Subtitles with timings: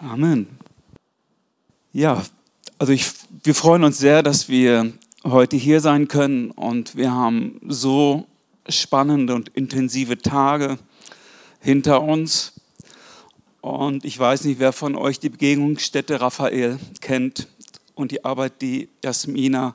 [0.00, 0.48] Amen.
[1.92, 2.22] Ja,
[2.78, 3.06] also ich,
[3.42, 8.26] wir freuen uns sehr, dass wir heute hier sein können und wir haben so
[8.68, 10.78] spannende und intensive Tage
[11.60, 12.52] hinter uns.
[13.60, 17.48] Und ich weiß nicht, wer von euch die Begegnungsstätte Raphael kennt
[17.94, 19.74] und die Arbeit, die Jasmina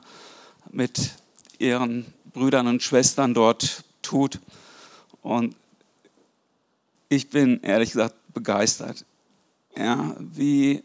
[0.70, 1.12] mit
[1.58, 4.38] ihren Brüdern und Schwestern dort tut.
[5.22, 5.56] Und
[7.08, 9.04] ich bin ehrlich gesagt begeistert,
[9.80, 10.82] ja, wie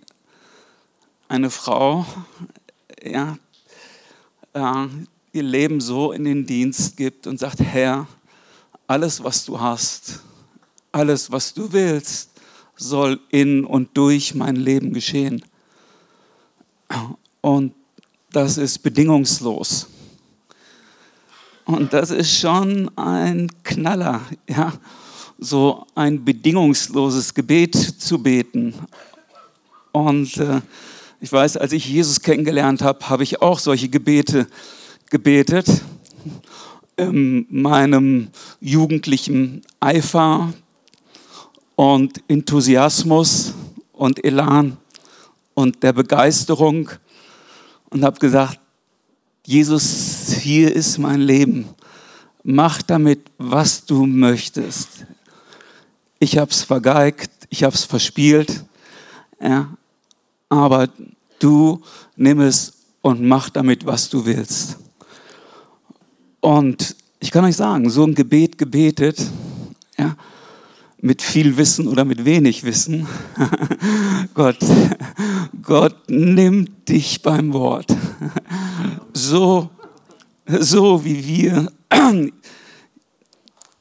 [1.28, 2.06] eine Frau
[3.04, 3.38] ja,
[4.54, 4.88] äh,
[5.34, 8.08] ihr Leben so in den Dienst gibt und sagt, Herr,
[8.88, 10.22] alles, was du hast,
[10.92, 12.32] alles, was du willst,
[12.78, 15.44] soll in und durch mein Leben geschehen.
[17.42, 17.74] Und
[18.32, 19.88] das ist bedingungslos.
[21.66, 24.74] Und das ist schon ein Knaller, ja,
[25.38, 28.74] so ein bedingungsloses Gebet zu beten.
[29.92, 30.62] Und äh,
[31.22, 34.48] ich weiß, als ich Jesus kennengelernt habe, habe ich auch solche Gebete
[35.10, 35.68] gebetet.
[36.98, 38.30] In meinem
[38.62, 40.54] jugendlichen Eifer
[41.76, 43.54] und Enthusiasmus
[43.92, 44.78] und Elan
[45.54, 46.90] und der Begeisterung
[47.90, 48.60] und habe gesagt,
[49.46, 51.68] Jesus, hier ist mein Leben.
[52.44, 55.06] Mach damit, was du möchtest.
[56.20, 58.64] Ich habe es vergeigt, ich habe es verspielt,
[59.42, 59.70] ja,
[60.50, 60.88] aber
[61.40, 61.82] du
[62.16, 64.78] nimm es und mach damit, was du willst.
[66.40, 69.20] Und ich kann euch sagen, so ein Gebet gebetet,
[69.98, 70.16] ja,
[71.02, 73.08] mit viel Wissen oder mit wenig Wissen,
[74.34, 74.58] Gott,
[75.62, 77.96] Gott nimmt dich beim Wort.
[79.14, 79.70] So,
[80.48, 81.72] so wie wir,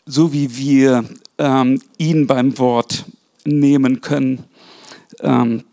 [0.06, 1.04] so wie wir
[1.38, 3.04] ähm, ihn beim Wort
[3.44, 4.44] nehmen können,
[5.20, 5.64] ähm,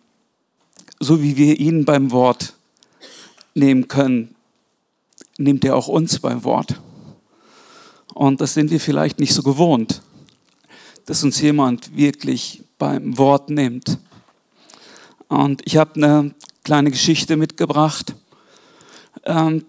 [1.00, 2.54] so wie wir ihn beim Wort
[3.54, 4.36] nehmen können,
[5.38, 6.80] nimmt er auch uns beim Wort.
[8.14, 10.02] Und das sind wir vielleicht nicht so gewohnt
[11.06, 13.98] dass uns jemand wirklich beim Wort nimmt.
[15.28, 18.16] Und ich habe eine kleine Geschichte mitgebracht.
[19.26, 19.66] Ähm,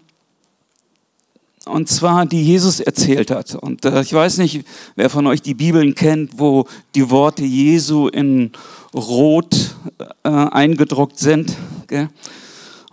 [1.64, 3.54] und zwar, die Jesus erzählt hat.
[3.54, 4.64] Und äh, ich weiß nicht,
[4.96, 8.50] wer von euch die Bibeln kennt, wo die Worte Jesu in
[8.94, 9.76] Rot
[10.24, 11.56] äh, eingedruckt sind.
[11.86, 12.08] Gell?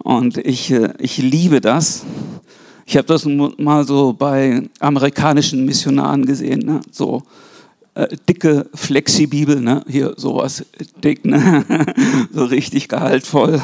[0.03, 2.05] Und ich, äh, ich liebe das.
[2.85, 6.59] Ich habe das mal so bei amerikanischen Missionaren gesehen.
[6.59, 6.81] Ne?
[6.91, 7.23] So
[7.95, 9.83] äh, dicke Flexibibel, ne?
[9.87, 10.65] hier sowas
[11.03, 11.65] dick, ne?
[12.33, 13.61] so richtig gehaltvoll.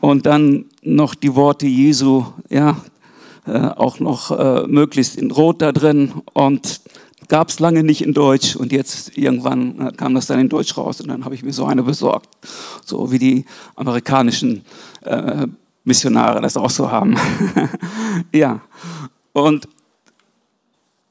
[0.00, 2.76] Und dann noch die Worte Jesu, ja,
[3.52, 6.12] auch noch äh, möglichst in Rot da drin.
[6.32, 6.80] Und
[7.28, 10.76] gab es lange nicht in Deutsch und jetzt irgendwann äh, kam das dann in Deutsch
[10.76, 12.28] raus und dann habe ich mir so eine besorgt,
[12.84, 13.44] so wie die
[13.76, 14.64] amerikanischen
[15.02, 15.46] äh,
[15.84, 17.16] Missionare das auch so haben.
[18.32, 18.60] ja,
[19.32, 19.68] und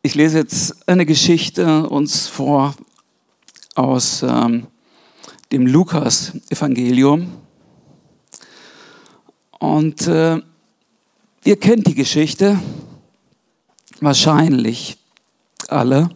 [0.02, 2.76] ich lese jetzt eine Geschichte uns vor
[3.76, 4.68] aus ähm,
[5.52, 7.32] dem Lukas-Evangelium.
[9.60, 10.42] Und äh,
[11.46, 12.60] ihr kennt die Geschichte
[14.00, 14.98] wahrscheinlich
[15.68, 16.10] alle.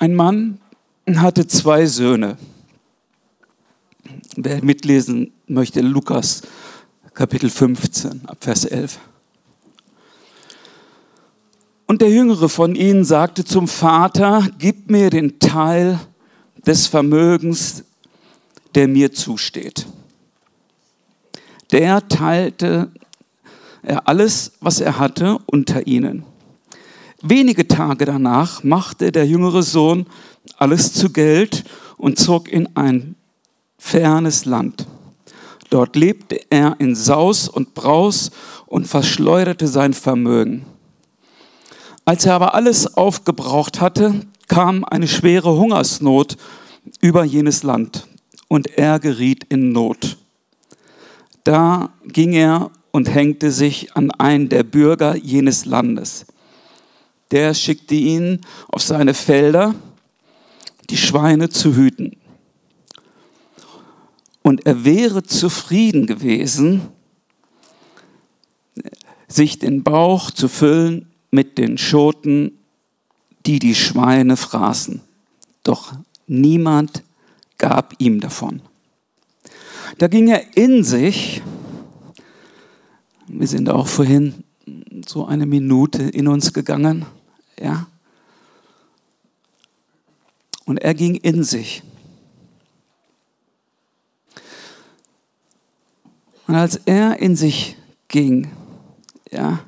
[0.00, 0.60] Ein Mann
[1.16, 2.38] hatte zwei Söhne.
[4.40, 6.42] Wer mitlesen möchte, Lukas
[7.12, 9.00] Kapitel 15 ab Vers 11.
[11.88, 15.98] Und der jüngere von ihnen sagte zum Vater, gib mir den Teil
[16.64, 17.82] des Vermögens,
[18.76, 19.86] der mir zusteht.
[21.72, 22.92] Der teilte
[23.82, 26.22] er alles, was er hatte, unter ihnen.
[27.22, 30.06] Wenige Tage danach machte der jüngere Sohn
[30.58, 31.64] alles zu Geld
[31.96, 33.16] und zog in ein
[33.78, 34.86] fernes Land.
[35.70, 38.30] Dort lebte er in Saus und Braus
[38.66, 40.64] und verschleuderte sein Vermögen.
[42.04, 44.14] Als er aber alles aufgebraucht hatte,
[44.46, 46.36] kam eine schwere Hungersnot
[47.00, 48.06] über jenes Land
[48.48, 50.16] und er geriet in Not.
[51.44, 56.26] Da ging er und hängte sich an einen der Bürger jenes Landes
[57.30, 59.74] der schickte ihn auf seine Felder,
[60.90, 62.16] die Schweine zu hüten.
[64.48, 66.80] Und er wäre zufrieden gewesen,
[69.26, 72.52] sich den Bauch zu füllen mit den Schoten,
[73.44, 75.02] die die Schweine fraßen.
[75.64, 75.92] doch
[76.26, 77.02] niemand
[77.58, 78.62] gab ihm davon.
[79.98, 81.42] Da ging er in sich,
[83.26, 84.44] wir sind auch vorhin
[85.06, 87.04] so eine Minute in uns gegangen,
[87.60, 87.86] ja.
[90.64, 91.82] Und er ging in sich.
[96.48, 97.76] Und als er in sich
[98.08, 98.50] ging,
[99.30, 99.60] ja,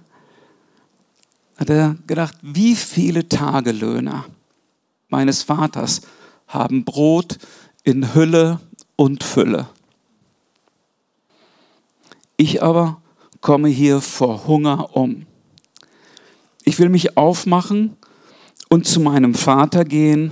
[1.58, 4.24] hat er gedacht, wie viele Tagelöhner
[5.10, 6.00] meines Vaters
[6.48, 7.38] haben Brot
[7.84, 8.60] in Hülle
[8.96, 9.68] und Fülle.
[12.38, 13.02] Ich aber
[13.42, 15.26] komme hier vor Hunger um.
[16.64, 17.94] Ich will mich aufmachen
[18.70, 20.30] und zu meinem Vater gehen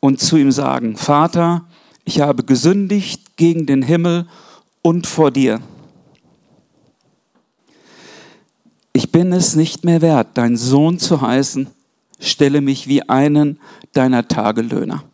[0.00, 1.66] und zu ihm sagen, Vater,
[2.06, 4.26] ich habe gesündigt gegen den Himmel
[4.82, 5.60] und vor dir.
[8.92, 11.68] Ich bin es nicht mehr wert, dein Sohn zu heißen,
[12.18, 13.58] stelle mich wie einen
[13.92, 15.04] deiner Tagelöhner.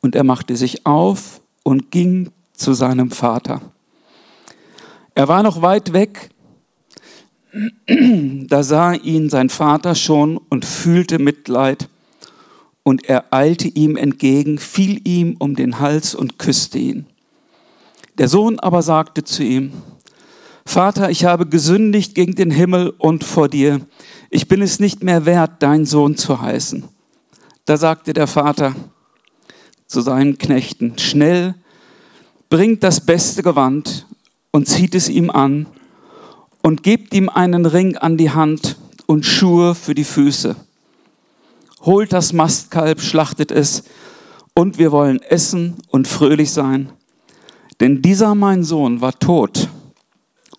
[0.00, 3.60] Und er machte sich auf und ging zu seinem Vater.
[5.14, 6.30] Er war noch weit weg,
[7.86, 11.88] da sah ihn sein Vater schon und fühlte Mitleid,
[12.82, 17.06] und er eilte ihm entgegen, fiel ihm um den Hals und küsste ihn.
[18.18, 19.72] Der Sohn aber sagte zu ihm,
[20.66, 23.80] Vater, ich habe gesündigt gegen den Himmel und vor dir.
[24.30, 26.84] Ich bin es nicht mehr wert, dein Sohn zu heißen.
[27.64, 28.74] Da sagte der Vater
[29.86, 31.54] zu seinen Knechten, schnell,
[32.48, 34.06] bringt das beste Gewand
[34.52, 35.66] und zieht es ihm an
[36.62, 38.76] und gebt ihm einen Ring an die Hand
[39.06, 40.56] und Schuhe für die Füße.
[41.82, 43.84] Holt das Mastkalb, schlachtet es
[44.54, 46.92] und wir wollen essen und fröhlich sein.
[47.80, 49.68] Denn dieser mein Sohn war tot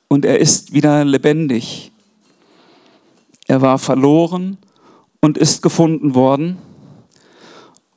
[0.07, 1.91] und er ist wieder lebendig.
[3.47, 4.57] Er war verloren
[5.21, 6.57] und ist gefunden worden.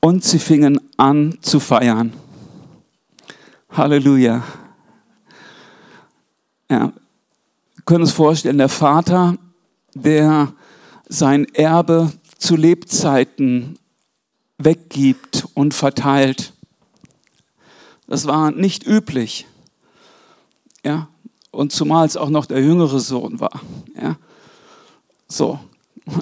[0.01, 2.13] Und sie fingen an zu feiern.
[3.71, 4.45] Halleluja.
[6.71, 6.93] Ja,
[7.85, 9.37] können uns vorstellen, der Vater,
[9.95, 10.53] der
[11.09, 13.79] sein Erbe zu Lebzeiten
[14.59, 16.54] weggibt und verteilt.
[18.07, 19.47] Das war nicht üblich.
[20.85, 21.09] Ja,
[21.51, 23.61] und zumal es auch noch der jüngere Sohn war.
[24.01, 24.17] Ja?
[25.29, 25.59] So,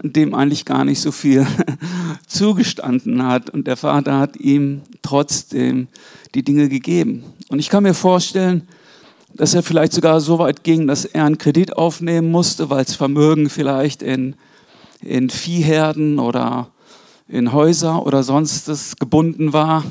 [0.02, 1.46] dem eigentlich gar nicht so viel
[2.26, 3.50] zugestanden hat.
[3.50, 5.88] Und der Vater hat ihm trotzdem
[6.34, 7.24] die Dinge gegeben.
[7.48, 8.68] Und ich kann mir vorstellen,
[9.34, 12.94] dass er vielleicht sogar so weit ging, dass er einen Kredit aufnehmen musste, weil das
[12.94, 14.36] Vermögen vielleicht in,
[15.00, 16.68] in Viehherden oder
[17.28, 19.84] in Häuser oder sonstes gebunden war.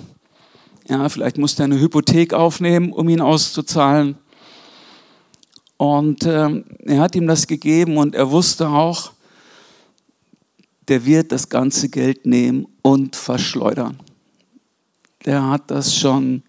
[0.92, 4.18] Ja, vielleicht musste er eine Hypothek aufnehmen, um ihn auszuzahlen.
[5.78, 9.14] Und ähm, er hat ihm das gegeben und er wusste auch,
[10.90, 14.02] der wird das ganze Geld nehmen und verschleudern.
[15.24, 16.44] Der hat das schon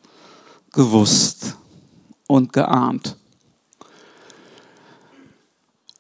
[0.72, 1.56] gewusst
[2.26, 3.16] und geahnt.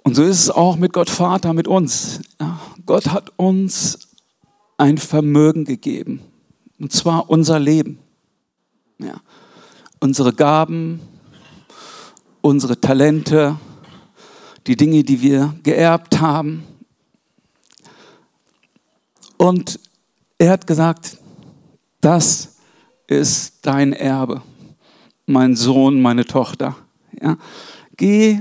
[0.02, 2.18] Und so ist es auch mit Gott Vater, mit uns.
[2.40, 4.00] Ja, Gott hat uns
[4.78, 6.22] ein Vermögen gegeben,
[6.80, 8.00] und zwar unser Leben.
[9.02, 9.14] Ja,
[9.98, 11.00] unsere Gaben,
[12.40, 13.58] unsere Talente,
[14.66, 16.64] die Dinge, die wir geerbt haben.
[19.36, 19.80] Und
[20.38, 21.18] er hat gesagt,
[22.00, 22.56] das
[23.08, 24.42] ist dein Erbe,
[25.26, 26.76] mein Sohn, meine Tochter.
[27.20, 27.36] Ja,
[27.96, 28.40] geh,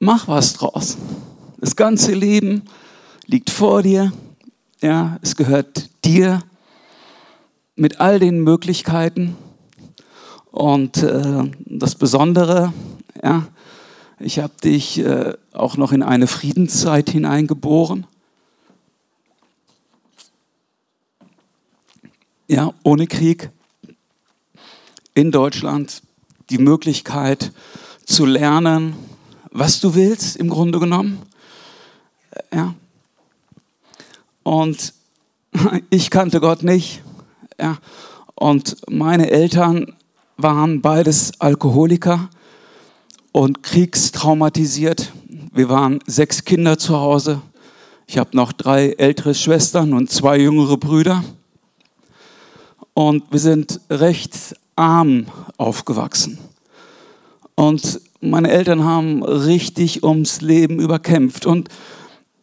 [0.00, 0.96] mach was draus.
[1.58, 2.62] Das ganze Leben
[3.26, 4.12] liegt vor dir.
[4.80, 6.42] Ja, es gehört dir
[7.76, 9.36] mit all den Möglichkeiten.
[10.50, 12.72] Und äh, das Besondere,
[13.22, 13.46] ja,
[14.18, 18.06] ich habe dich äh, auch noch in eine Friedenszeit hineingeboren.
[22.46, 23.50] Ja, ohne Krieg
[25.14, 26.02] in Deutschland
[26.50, 27.52] die Möglichkeit
[28.04, 28.94] zu lernen,
[29.50, 31.22] was du willst, im Grunde genommen.
[32.52, 32.74] Ja.
[34.42, 34.92] Und
[35.90, 37.02] ich kannte Gott nicht.
[37.62, 37.78] Ja.
[38.34, 39.94] Und meine Eltern
[40.36, 42.28] waren beides Alkoholiker
[43.30, 45.12] und kriegstraumatisiert.
[45.52, 47.40] Wir waren sechs Kinder zu Hause.
[48.08, 51.22] Ich habe noch drei ältere Schwestern und zwei jüngere Brüder.
[52.94, 55.26] Und wir sind recht arm
[55.56, 56.38] aufgewachsen.
[57.54, 61.46] Und meine Eltern haben richtig ums Leben überkämpft.
[61.46, 61.68] Und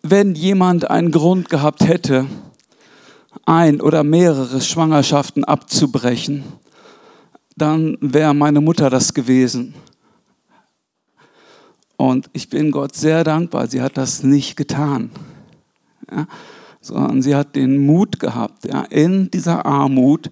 [0.01, 2.25] wenn jemand einen Grund gehabt hätte,
[3.45, 6.43] ein oder mehrere Schwangerschaften abzubrechen,
[7.55, 9.73] dann wäre meine Mutter das gewesen.
[11.97, 15.11] Und ich bin Gott sehr dankbar, sie hat das nicht getan.
[16.09, 16.27] Ja,
[16.81, 20.31] sondern sie hat den Mut gehabt, ja, in dieser Armut,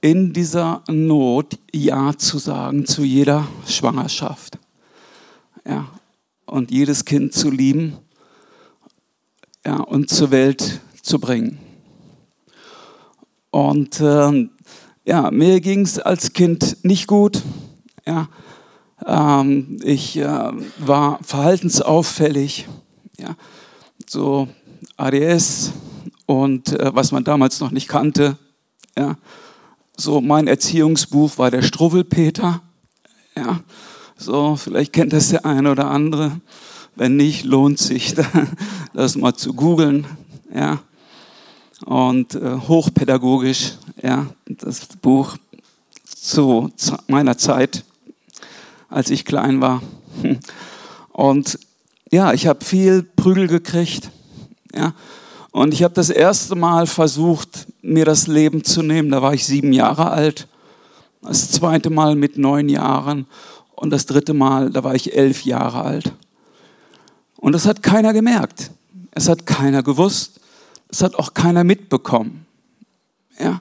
[0.00, 4.58] in dieser Not Ja zu sagen zu jeder Schwangerschaft.
[5.66, 5.88] Ja,
[6.46, 7.96] und jedes Kind zu lieben
[9.64, 11.58] ja, und zur Welt zu bringen.
[13.58, 14.48] Und äh,
[15.04, 17.42] ja, mir ging es als Kind nicht gut.
[18.06, 18.28] Ja,
[19.04, 22.68] ähm, ich äh, war verhaltensauffällig.
[23.18, 23.34] Ja,
[24.08, 24.46] so
[24.96, 25.72] ADS
[26.26, 28.38] und äh, was man damals noch nicht kannte.
[28.96, 29.16] Ja,
[29.96, 32.62] so mein Erziehungsbuch war der Struwwelpeter.
[33.36, 33.58] Ja,
[34.16, 36.40] so vielleicht kennt das der eine oder andere.
[36.94, 38.14] Wenn nicht, lohnt sich
[38.94, 40.06] das mal zu googeln.
[40.54, 40.78] Ja,
[41.84, 43.74] und äh, hochpädagogisch.
[44.02, 45.36] Ja, das Buch
[46.04, 46.70] zu
[47.06, 47.84] meiner Zeit,
[48.88, 49.82] als ich klein war.
[51.12, 51.58] Und
[52.12, 54.10] ja, ich habe viel Prügel gekriegt.
[54.72, 54.94] Ja,
[55.50, 59.10] und ich habe das erste Mal versucht, mir das Leben zu nehmen.
[59.10, 60.46] Da war ich sieben Jahre alt.
[61.22, 63.26] Das zweite Mal mit neun Jahren.
[63.74, 66.12] Und das dritte Mal, da war ich elf Jahre alt.
[67.36, 68.70] Und das hat keiner gemerkt.
[69.10, 70.38] Es hat keiner gewusst.
[70.88, 72.46] Es hat auch keiner mitbekommen.
[73.38, 73.60] Ja.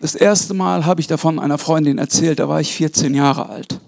[0.00, 3.80] Das erste Mal habe ich davon einer Freundin erzählt, da war ich 14 Jahre alt.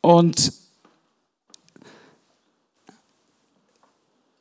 [0.00, 0.52] Und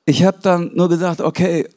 [0.05, 1.69] ich habe dann nur gesagt, okay,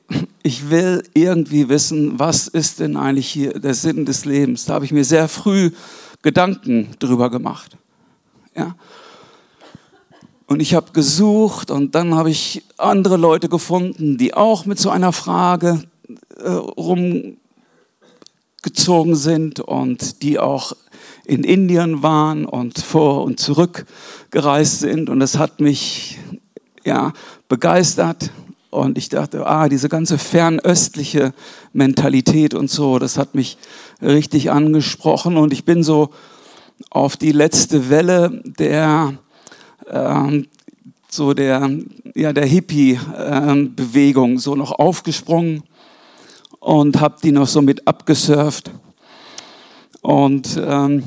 [0.43, 4.65] ich will irgendwie wissen, was ist denn eigentlich hier der Sinn des Lebens.
[4.65, 5.71] Da habe ich mir sehr früh
[6.23, 7.77] Gedanken drüber gemacht.
[8.57, 8.75] Ja.
[10.47, 14.91] Und ich habe gesucht und dann habe ich andere Leute gefunden, die auch mit so
[14.91, 15.83] einer Frage
[16.37, 17.37] äh, rumgezogen
[19.17, 20.75] sind und die auch
[21.25, 23.87] in Indien waren und vor und zurück
[24.31, 25.09] gereist sind.
[25.09, 26.19] Und das hat mich
[26.85, 27.15] ja,
[27.49, 28.31] begeistert.
[28.69, 31.33] Und ich dachte, ah, diese ganze fernöstliche
[31.73, 33.57] Mentalität und so, das hat mich
[34.03, 35.39] richtig angesprochen.
[35.39, 36.11] Und ich bin so
[36.91, 39.15] auf die letzte Welle der
[39.89, 40.47] ähm,
[41.09, 41.71] so der,
[42.15, 45.63] ja, der Hippie-Bewegung so noch aufgesprungen
[46.61, 48.71] und habe die noch so mit abgesurft.
[50.03, 51.05] Und ähm,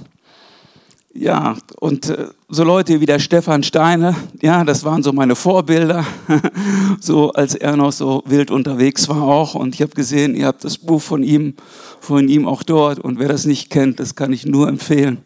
[1.14, 6.06] ja, und äh, so Leute wie der Stefan Steine, ja, das waren so meine Vorbilder,
[7.00, 9.56] so als er noch so wild unterwegs war auch.
[9.56, 11.56] Und ich habe gesehen, ihr habt das Buch von ihm,
[12.00, 13.00] von ihm auch dort.
[13.00, 15.20] Und wer das nicht kennt, das kann ich nur empfehlen,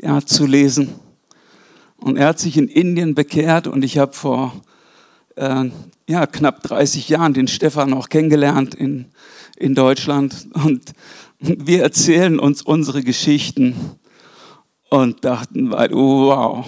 [0.00, 0.94] ja, zu lesen.
[2.00, 4.54] Und er hat sich in Indien bekehrt und ich habe vor
[5.36, 5.66] äh,
[6.08, 9.06] ja, knapp 30 Jahren den Stefan auch kennengelernt in,
[9.56, 10.48] in Deutschland.
[10.52, 10.92] Und
[11.38, 13.74] wir erzählen uns unsere Geschichten
[14.90, 16.66] und dachten, wow,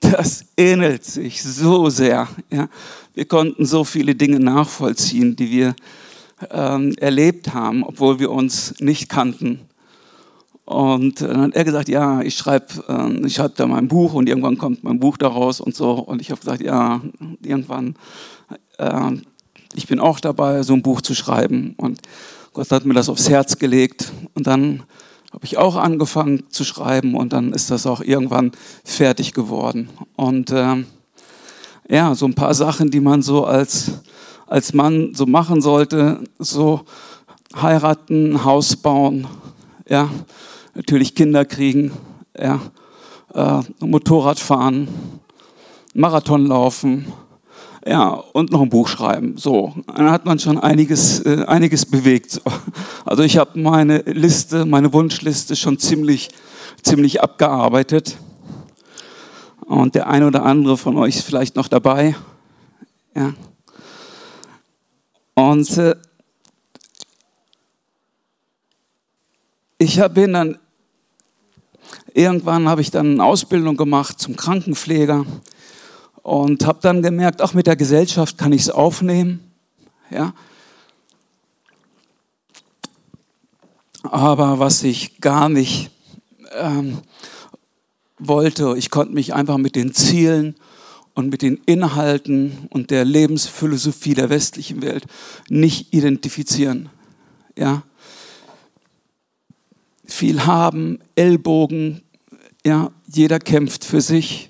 [0.00, 2.28] das ähnelt sich so sehr.
[2.50, 2.68] Ja.
[3.14, 5.76] Wir konnten so viele Dinge nachvollziehen, die wir
[6.50, 9.60] ähm, erlebt haben, obwohl wir uns nicht kannten.
[10.64, 14.28] Und dann hat er gesagt, ja, ich schreibe äh, ich schreib da mein Buch und
[14.28, 15.92] irgendwann kommt mein Buch daraus und so.
[15.92, 17.02] Und ich habe gesagt, ja,
[17.42, 17.96] irgendwann,
[18.78, 19.12] äh,
[19.74, 21.74] ich bin auch dabei, so ein Buch zu schreiben.
[21.76, 22.00] Und
[22.54, 24.12] Gott hat mir das aufs Herz gelegt.
[24.34, 24.84] Und dann
[25.34, 28.52] habe ich auch angefangen zu schreiben und dann ist das auch irgendwann
[28.84, 29.90] fertig geworden.
[30.14, 30.84] Und äh,
[31.88, 33.90] ja, so ein paar Sachen, die man so als,
[34.46, 36.82] als Mann so machen sollte, so
[37.60, 39.26] heiraten, Haus bauen,
[39.88, 40.08] ja,
[40.74, 41.92] natürlich Kinder kriegen,
[42.38, 42.60] ja,
[43.34, 44.88] äh, Motorrad fahren,
[45.94, 47.12] Marathon laufen,
[47.86, 49.36] ja, und noch ein Buch schreiben.
[49.36, 52.40] So, dann hat man schon einiges, äh, einiges bewegt.
[53.06, 56.30] Also ich habe meine Liste, meine Wunschliste schon ziemlich,
[56.82, 58.16] ziemlich abgearbeitet.
[59.66, 62.16] Und der eine oder andere von euch ist vielleicht noch dabei.
[63.14, 63.34] Ja.
[65.34, 65.96] Und äh,
[69.78, 70.58] ich bin dann
[72.12, 75.26] Irgendwann habe ich dann eine Ausbildung gemacht zum Krankenpfleger
[76.22, 79.40] und habe dann gemerkt, auch mit der Gesellschaft kann ich es aufnehmen.
[80.10, 80.32] Ja.
[84.04, 85.90] Aber was ich gar nicht
[86.52, 86.98] ähm,
[88.18, 90.54] wollte, ich konnte mich einfach mit den Zielen
[91.14, 95.04] und mit den Inhalten und der Lebensphilosophie der westlichen Welt
[95.48, 96.90] nicht identifizieren.
[97.58, 97.82] Ja.
[100.14, 102.00] Viel haben, Ellbogen,
[102.64, 104.48] ja, jeder kämpft für sich.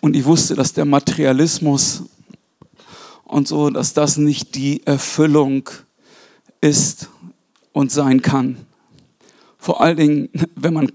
[0.00, 2.04] Und ich wusste, dass der Materialismus
[3.24, 5.68] und so, dass das nicht die Erfüllung
[6.62, 7.10] ist
[7.72, 8.56] und sein kann.
[9.58, 10.92] Vor allen Dingen, wenn man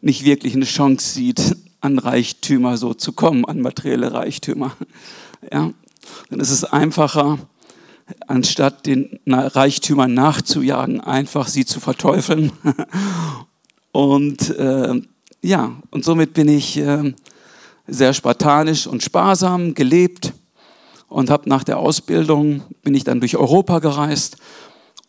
[0.00, 4.74] nicht wirklich eine Chance sieht, an Reichtümer so zu kommen, an materielle Reichtümer.
[5.52, 5.74] Ja,
[6.30, 7.38] dann ist es einfacher,
[8.26, 12.52] anstatt den Reichtümern nachzujagen, einfach sie zu verteufeln.
[13.92, 15.00] und äh,
[15.42, 17.14] ja, und somit bin ich äh,
[17.86, 20.32] sehr spartanisch und sparsam gelebt
[21.08, 24.36] und habe nach der Ausbildung bin ich dann durch Europa gereist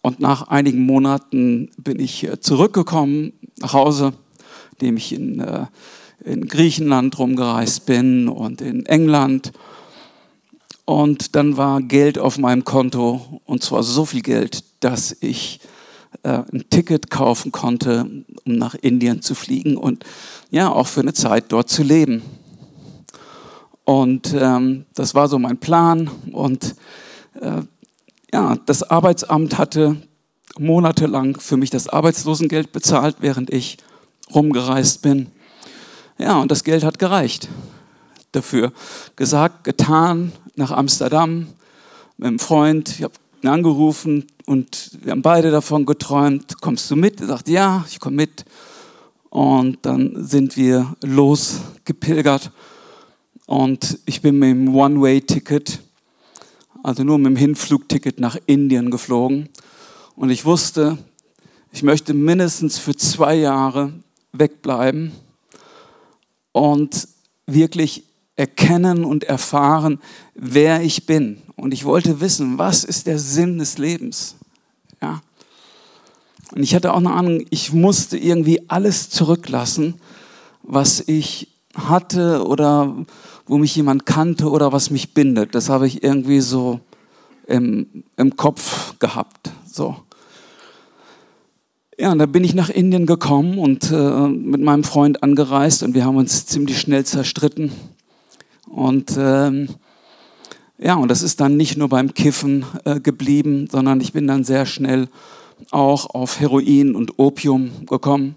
[0.02, 4.14] und nach einigen Monaten bin ich äh, zurückgekommen nach Hause,
[4.74, 5.66] indem ich in, äh,
[6.24, 9.52] in Griechenland rumgereist bin und in England.
[10.86, 15.60] Und dann war Geld auf meinem Konto und zwar so viel Geld, dass ich
[16.24, 18.06] äh, ein Ticket kaufen konnte,
[18.46, 20.06] um nach Indien zu fliegen und
[20.52, 22.22] ja auch für eine Zeit dort zu leben.
[23.84, 26.10] Und ähm, das war so mein Plan.
[26.32, 26.76] Und
[27.40, 27.62] äh,
[28.34, 29.98] ja, das Arbeitsamt hatte
[30.58, 33.78] monatelang für mich das Arbeitslosengeld bezahlt, während ich
[34.34, 35.28] rumgereist bin.
[36.18, 37.50] Ja, und das Geld hat gereicht
[38.32, 38.72] dafür.
[39.16, 41.48] Gesagt, getan, nach Amsterdam
[42.18, 42.90] mit einem Freund.
[42.90, 46.62] Ich habe ihn angerufen und wir haben beide davon geträumt.
[46.62, 47.22] Kommst du mit?
[47.22, 48.46] Er sagt, ja, ich komme mit.
[49.30, 52.52] Und dann sind wir losgepilgert
[53.48, 55.82] und ich bin mit dem One-Way-Ticket,
[56.84, 59.50] also nur mit dem Hinflugticket nach Indien geflogen.
[60.16, 60.98] Und ich wusste,
[61.72, 63.92] ich möchte mindestens für zwei Jahre
[64.32, 65.12] wegbleiben
[66.54, 67.08] und
[67.46, 70.00] wirklich erkennen und erfahren,
[70.34, 71.42] wer ich bin.
[71.56, 74.36] Und ich wollte wissen, was ist der Sinn des Lebens?
[75.02, 75.22] Ja.
[76.54, 79.96] Und ich hatte auch eine Ahnung, ich musste irgendwie alles zurücklassen,
[80.64, 83.06] was ich hatte oder
[83.46, 85.56] wo mich jemand kannte oder was mich bindet.
[85.56, 86.80] Das habe ich irgendwie so
[87.48, 89.52] im, im Kopf gehabt.
[89.66, 89.98] So.
[91.98, 95.94] Ja, und da bin ich nach Indien gekommen und äh, mit meinem Freund angereist und
[95.94, 97.72] wir haben uns ziemlich schnell zerstritten.
[98.68, 99.70] Und ähm,
[100.78, 104.44] ja, und das ist dann nicht nur beim Kiffen äh, geblieben, sondern ich bin dann
[104.44, 105.08] sehr schnell
[105.72, 108.36] auch auf Heroin und Opium gekommen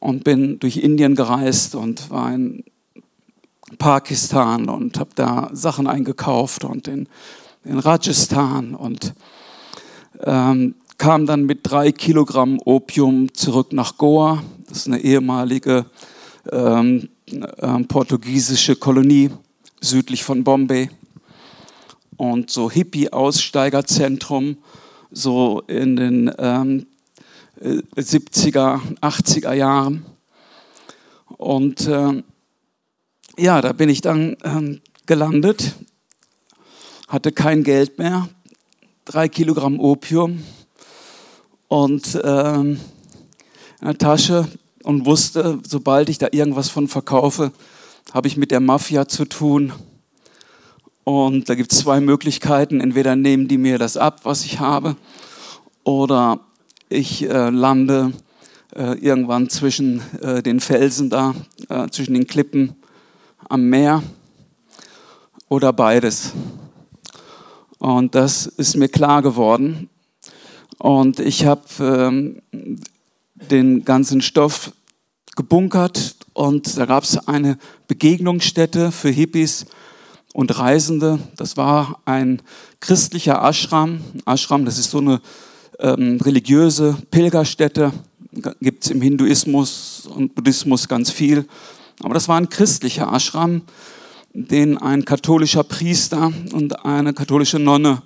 [0.00, 2.64] und bin durch Indien gereist und war in
[3.78, 7.08] Pakistan und habe da Sachen eingekauft und in,
[7.64, 9.14] in Rajasthan und
[10.22, 14.42] ähm, kam dann mit drei Kilogramm Opium zurück nach Goa.
[14.68, 15.86] Das ist eine ehemalige
[16.52, 19.30] ähm, äh, portugiesische Kolonie
[19.80, 20.90] südlich von Bombay.
[22.16, 24.58] Und so Hippie-Aussteigerzentrum,
[25.10, 26.86] so in den ähm,
[27.60, 30.04] 70er, 80er Jahren.
[31.36, 32.22] Und äh,
[33.38, 35.74] ja, da bin ich dann ähm, gelandet,
[37.08, 38.28] hatte kein Geld mehr,
[39.04, 40.42] drei Kilogramm Opium
[41.68, 42.80] und ähm,
[43.80, 44.48] in der Tasche
[44.82, 47.52] und wusste, sobald ich da irgendwas von verkaufe,
[48.12, 49.72] habe ich mit der Mafia zu tun.
[51.04, 52.80] Und da gibt es zwei Möglichkeiten.
[52.80, 54.96] Entweder nehmen die mir das ab, was ich habe,
[55.84, 56.40] oder
[56.88, 58.12] ich äh, lande
[58.74, 61.34] äh, irgendwann zwischen äh, den Felsen da,
[61.68, 62.74] äh, zwischen den Klippen
[63.48, 64.02] am Meer
[65.48, 66.32] oder beides.
[67.78, 69.88] Und das ist mir klar geworden.
[70.78, 72.42] Und ich habe ähm,
[73.50, 74.72] den ganzen Stoff
[75.36, 79.66] gebunkert und da gab es eine Begegnungsstätte für Hippies
[80.32, 81.18] und Reisende.
[81.36, 82.42] Das war ein
[82.80, 84.00] christlicher Ashram.
[84.26, 85.20] Ashram, das ist so eine
[85.78, 87.92] ähm, religiöse Pilgerstätte.
[88.60, 91.46] Gibt es im Hinduismus und Buddhismus ganz viel.
[92.02, 93.62] Aber das war ein christlicher Ashram,
[94.32, 98.02] den ein katholischer Priester und eine katholische Nonne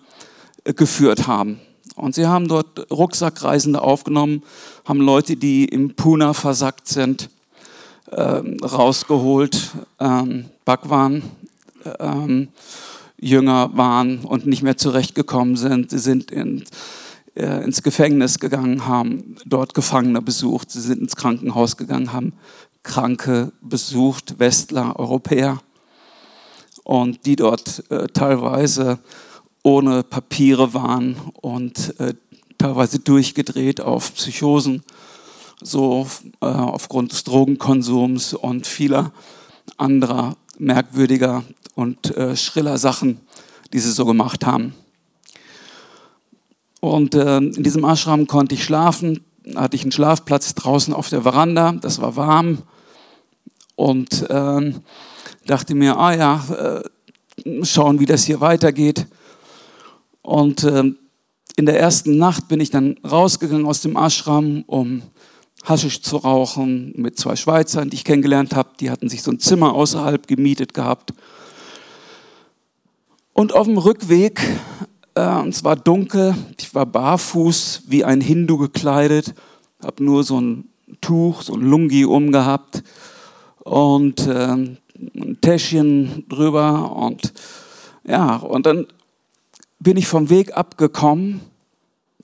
[0.65, 1.61] äh, geführt haben.
[1.97, 4.43] Und sie haben dort Rucksackreisende aufgenommen,
[4.85, 7.31] haben Leute, die im Puna versackt sind,
[8.11, 11.23] ähm, rausgeholt, ähm, Bhagwan,
[12.01, 12.49] ähm,
[13.19, 15.91] Jünger waren und nicht mehr zurechtgekommen sind.
[15.91, 16.65] Sie sind in,
[17.35, 22.33] äh, ins Gefängnis gegangen, haben dort Gefangene besucht, sie sind ins Krankenhaus gegangen, haben
[22.83, 25.61] Kranke besucht, Westler, Europäer,
[26.83, 28.99] und die dort äh, teilweise
[29.65, 32.15] ohne Papiere waren und äh,
[32.59, 34.85] teilweise durchgedreht auf Psychosen,
[35.61, 36.07] so
[36.41, 39.13] äh, aufgrund des Drogenkonsums und vieler
[39.79, 41.43] anderer merkwürdiger
[41.75, 43.21] und äh, schriller Sachen,
[43.73, 44.75] die sie so gemacht haben.
[46.81, 49.25] Und äh, in diesem Ashram konnte ich schlafen,
[49.57, 52.59] hatte ich einen Schlafplatz draußen auf der Veranda, das war warm
[53.77, 54.83] und ähm,
[55.47, 56.83] dachte mir, ah ja,
[57.47, 59.07] äh, schauen, wie das hier weitergeht.
[60.25, 60.85] Und äh,
[61.57, 65.03] in der ersten Nacht bin ich dann rausgegangen aus dem Ashram, um
[65.65, 68.71] Haschisch zu rauchen mit zwei Schweizern, die ich kennengelernt habe.
[68.81, 71.13] Die hatten sich so ein Zimmer außerhalb gemietet gehabt.
[73.35, 74.41] Und auf dem Rückweg,
[75.15, 79.35] äh, es war dunkel, ich war barfuß, wie ein Hindu gekleidet,
[79.83, 80.71] habe nur so ein
[81.03, 82.83] Tuch, so ein Lungi umgehabt
[83.59, 87.35] und äh, ein Täschchen drüber und
[88.07, 88.87] ja, und dann
[89.79, 91.41] bin ich vom Weg abgekommen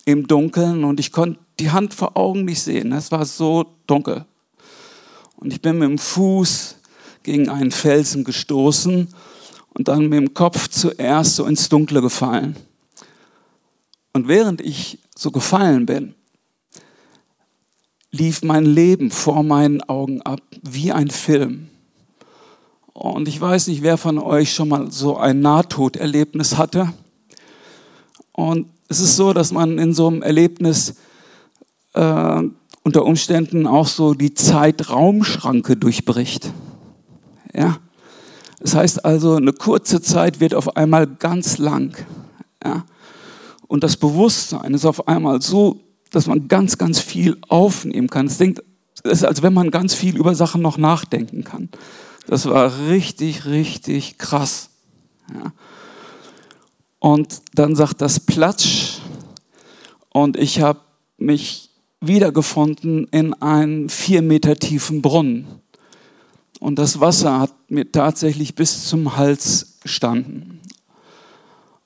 [0.05, 2.93] im Dunkeln und ich konnte die Hand vor Augen nicht sehen.
[2.93, 4.25] Es war so dunkel.
[5.37, 6.77] Und ich bin mit dem Fuß
[7.23, 9.09] gegen einen Felsen gestoßen
[9.75, 12.57] und dann mit dem Kopf zuerst so ins Dunkle gefallen.
[14.13, 16.15] Und während ich so gefallen bin,
[18.11, 21.69] lief mein Leben vor meinen Augen ab wie ein Film.
[22.93, 26.93] Und ich weiß nicht, wer von euch schon mal so ein Nahtoderlebnis hatte.
[28.41, 30.97] Und es ist so, dass man in so einem Erlebnis
[31.95, 32.43] äh,
[32.83, 36.53] unter Umständen auch so die Zeitraumschranke durchbricht.
[37.55, 37.79] Ja?
[38.59, 41.97] Das heißt also, eine kurze Zeit wird auf einmal ganz lang.
[42.65, 42.85] Ja?
[43.69, 48.27] Und das Bewusstsein ist auf einmal so, dass man ganz, ganz viel aufnehmen kann.
[48.27, 51.69] Es ist, als wenn man ganz viel über Sachen noch nachdenken kann.
[52.27, 54.71] Das war richtig, richtig krass.
[55.33, 55.53] Ja.
[57.01, 58.99] Und dann sagt das Platsch
[60.11, 60.81] und ich habe
[61.17, 65.47] mich wiedergefunden in einem vier Meter tiefen Brunnen.
[66.61, 70.61] Und das Wasser hat mir tatsächlich bis zum Hals gestanden.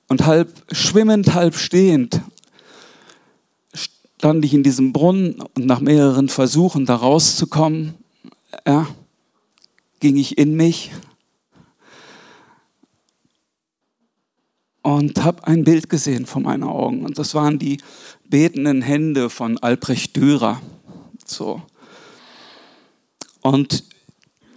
[0.07, 2.21] Und halb schwimmend, halb stehend
[3.73, 7.95] stand ich in diesem Brunnen und nach mehreren Versuchen da rauszukommen,
[8.67, 8.87] ja,
[10.01, 10.91] ging ich in mich
[14.85, 17.05] und habe ein Bild gesehen vor meinen Augen.
[17.05, 17.79] Und das waren die
[18.29, 20.61] betenden Hände von Albrecht Dürer.
[21.25, 21.59] So.
[23.41, 23.83] Und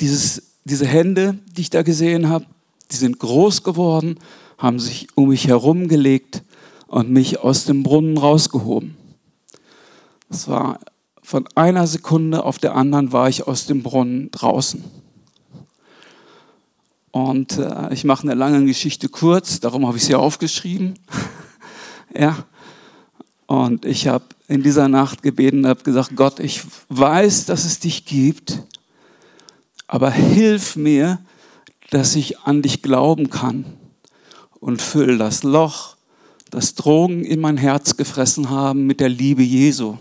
[0.02, 2.44] dieses, diese Hände, die ich da gesehen habe,
[2.90, 4.18] die sind groß geworden,
[4.58, 6.42] haben sich um mich herum gelegt
[6.88, 8.98] und mich aus dem Brunnen rausgehoben.
[10.28, 10.78] Das war
[11.22, 14.84] von einer Sekunde auf der anderen war ich aus dem Brunnen draußen.
[17.10, 20.94] Und äh, ich mache eine lange Geschichte kurz, darum habe ich sie aufgeschrieben.
[22.14, 22.44] ja.
[23.46, 27.80] Und ich habe in dieser Nacht gebeten und habe gesagt, Gott, ich weiß, dass es
[27.80, 28.62] dich gibt,
[29.86, 31.18] aber hilf mir,
[31.90, 33.64] dass ich an dich glauben kann
[34.60, 35.96] und füll das Loch,
[36.50, 39.96] das Drogen in mein Herz gefressen haben, mit der Liebe Jesu.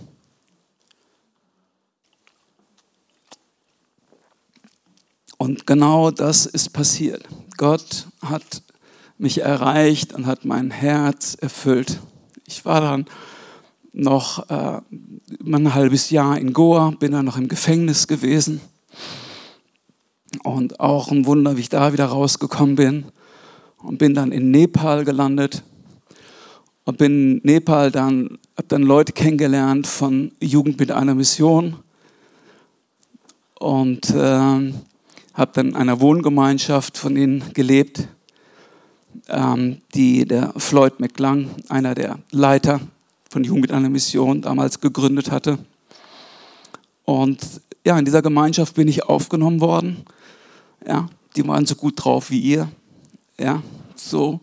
[5.38, 7.23] Und genau das ist passiert.
[7.58, 8.63] Gott hat
[9.17, 12.00] mich erreicht und hat mein Herz erfüllt.
[12.45, 13.06] Ich war dann
[13.93, 14.82] noch äh,
[15.45, 18.62] ein halbes Jahr in Goa, bin dann noch im Gefängnis gewesen.
[20.43, 23.06] Und auch ein Wunder, wie ich da wieder rausgekommen bin.
[23.78, 25.63] Und bin dann in Nepal gelandet.
[26.84, 31.78] Und bin in Nepal dann, habe dann Leute kennengelernt von Jugend mit einer Mission.
[33.60, 34.73] Und äh,
[35.38, 38.08] habe dann in einer Wohngemeinschaft von ihnen gelebt,
[39.30, 42.82] ähm, die der Floyd McClung, einer der Leiter
[43.30, 45.60] von Jugend einer Mission, damals gegründet hatte.
[47.06, 47.39] Und
[47.86, 50.04] ja, in dieser Gemeinschaft bin ich aufgenommen worden.
[50.86, 52.69] Ja, die waren so gut drauf wie ihr.
[53.39, 53.62] Ja,
[53.95, 54.39] so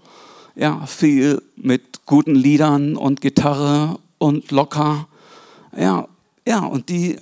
[0.55, 5.09] ja, viel mit guten Liedern und Gitarre und locker.
[5.77, 6.07] Ja,
[6.47, 7.19] ja, und die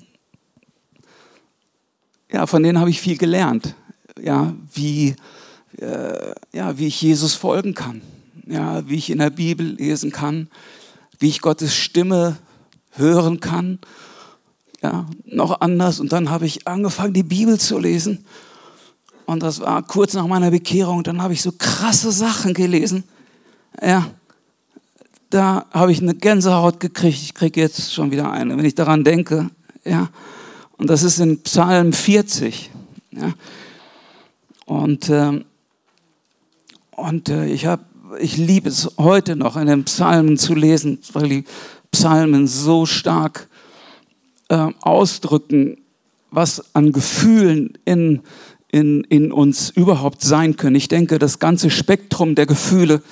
[2.33, 3.75] ja, von denen habe ich viel gelernt.
[4.21, 5.15] Ja, wie,
[5.79, 8.01] äh, ja, wie ich Jesus folgen kann.
[8.47, 10.49] Ja, wie ich in der Bibel lesen kann.
[11.19, 12.37] Wie ich Gottes Stimme
[12.93, 13.79] hören kann.
[14.83, 16.01] Ja, noch anders.
[16.01, 18.25] Und dann habe ich angefangen, die Bibel zu lesen.
[19.27, 21.05] Und das war kurz nach meiner Bekehrung.
[21.05, 23.05] Dann habe ich so krasse Sachen gelesen.
[23.81, 24.11] Ja,
[25.31, 27.23] da habe ich eine Gänsehaut gekriegt.
[27.23, 29.51] Ich kriege jetzt schon wieder eine, wenn ich daran denke.
[29.85, 30.11] Ja,
[30.79, 32.71] und das ist in Psalm 40.
[33.13, 33.33] Ja.
[34.67, 35.45] Und, äh,
[36.93, 37.69] und äh, ich,
[38.19, 41.45] ich liebe es heute noch, in den Psalmen zu lesen, weil die
[41.91, 43.49] Psalmen so stark
[44.49, 45.79] äh, ausdrücken,
[46.31, 48.23] was an Gefühlen in,
[48.71, 50.77] in, in uns überhaupt sein können.
[50.77, 53.03] Ich denke, das ganze Spektrum der Gefühle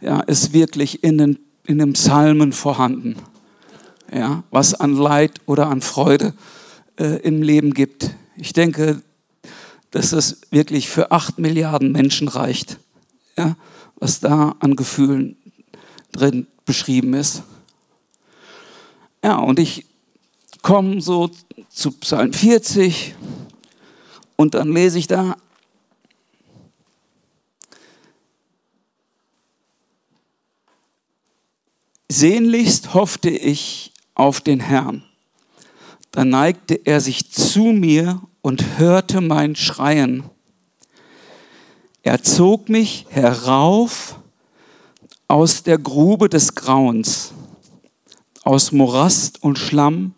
[0.00, 3.16] ja, ist wirklich in den, in den Psalmen vorhanden.
[4.14, 6.57] Ja, was an Leid oder an Freude äh,
[6.98, 8.10] im Leben gibt.
[8.36, 9.02] Ich denke,
[9.90, 12.78] dass das wirklich für acht Milliarden Menschen reicht,
[13.36, 13.56] ja,
[13.96, 15.36] was da an Gefühlen
[16.12, 17.42] drin beschrieben ist.
[19.22, 19.86] Ja, und ich
[20.62, 21.30] komme so
[21.70, 23.14] zu Psalm 40
[24.36, 25.36] und dann lese ich da,
[32.10, 35.07] Sehnlichst hoffte ich auf den Herrn.
[36.18, 40.24] Da neigte er sich zu mir und hörte mein Schreien.
[42.02, 44.18] Er zog mich herauf
[45.28, 47.32] aus der Grube des Grauens,
[48.42, 50.12] aus Morast und Schlamm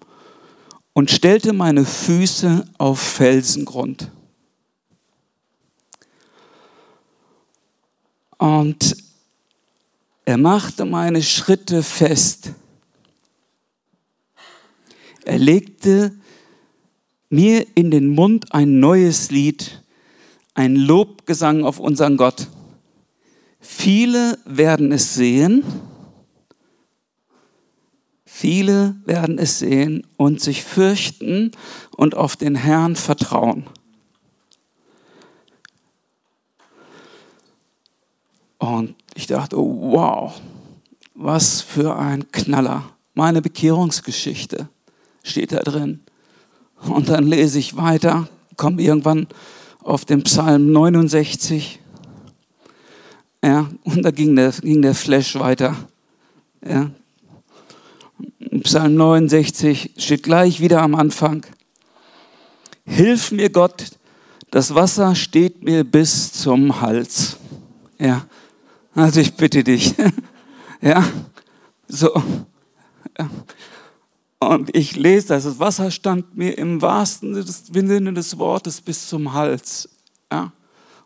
[0.94, 4.10] und stellte meine Füße auf Felsengrund.
[8.38, 8.96] Und
[10.24, 12.52] er machte meine Schritte fest.
[15.24, 16.12] Er legte
[17.28, 19.82] mir in den Mund ein neues Lied,
[20.54, 22.48] ein Lobgesang auf unseren Gott.
[23.60, 25.62] Viele werden es sehen,
[28.24, 31.52] viele werden es sehen und sich fürchten
[31.96, 33.66] und auf den Herrn vertrauen.
[38.58, 40.40] Und ich dachte, oh, wow,
[41.14, 42.84] was für ein Knaller.
[43.14, 44.68] Meine Bekehrungsgeschichte
[45.30, 46.00] steht da drin.
[46.82, 49.26] Und dann lese ich weiter, komme irgendwann
[49.82, 51.78] auf den Psalm 69.
[53.42, 55.76] Ja, und da ging der, ging der Flash weiter.
[56.66, 56.90] Ja.
[58.62, 61.46] Psalm 69 steht gleich wieder am Anfang.
[62.84, 63.86] Hilf mir Gott,
[64.50, 67.36] das Wasser steht mir bis zum Hals.
[67.98, 68.26] Ja,
[68.94, 69.94] also ich bitte dich.
[70.82, 71.04] Ja,
[71.88, 72.10] so.
[73.18, 73.28] Ja.
[74.42, 79.34] Und ich lese das, das Wasser stand mir im wahrsten Sinne des Wortes bis zum
[79.34, 79.88] Hals.
[80.32, 80.52] Ja.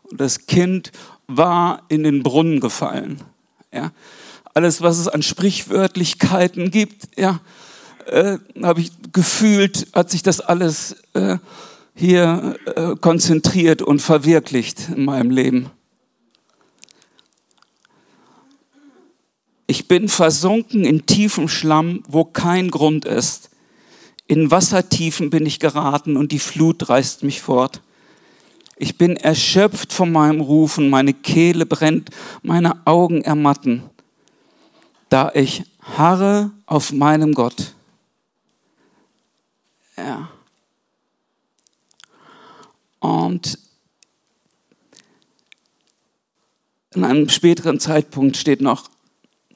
[0.09, 0.91] Und das Kind
[1.27, 3.19] war in den Brunnen gefallen.
[3.73, 3.91] Ja.
[4.53, 7.41] Alles, was es an Sprichwörtlichkeiten gibt, ja,
[8.05, 11.37] äh, habe ich gefühlt, hat sich das alles äh,
[11.93, 15.69] hier äh, konzentriert und verwirklicht in meinem Leben.
[19.67, 23.49] Ich bin versunken in tiefem Schlamm, wo kein Grund ist.
[24.27, 27.81] In Wassertiefen bin ich geraten und die Flut reißt mich fort.
[28.77, 32.09] Ich bin erschöpft von meinem Rufen, meine Kehle brennt,
[32.43, 33.83] meine Augen ermatten,
[35.09, 37.73] da ich harre auf meinem Gott.
[39.95, 40.29] Ja.
[42.99, 43.57] Und
[46.93, 48.89] in einem späteren Zeitpunkt steht noch,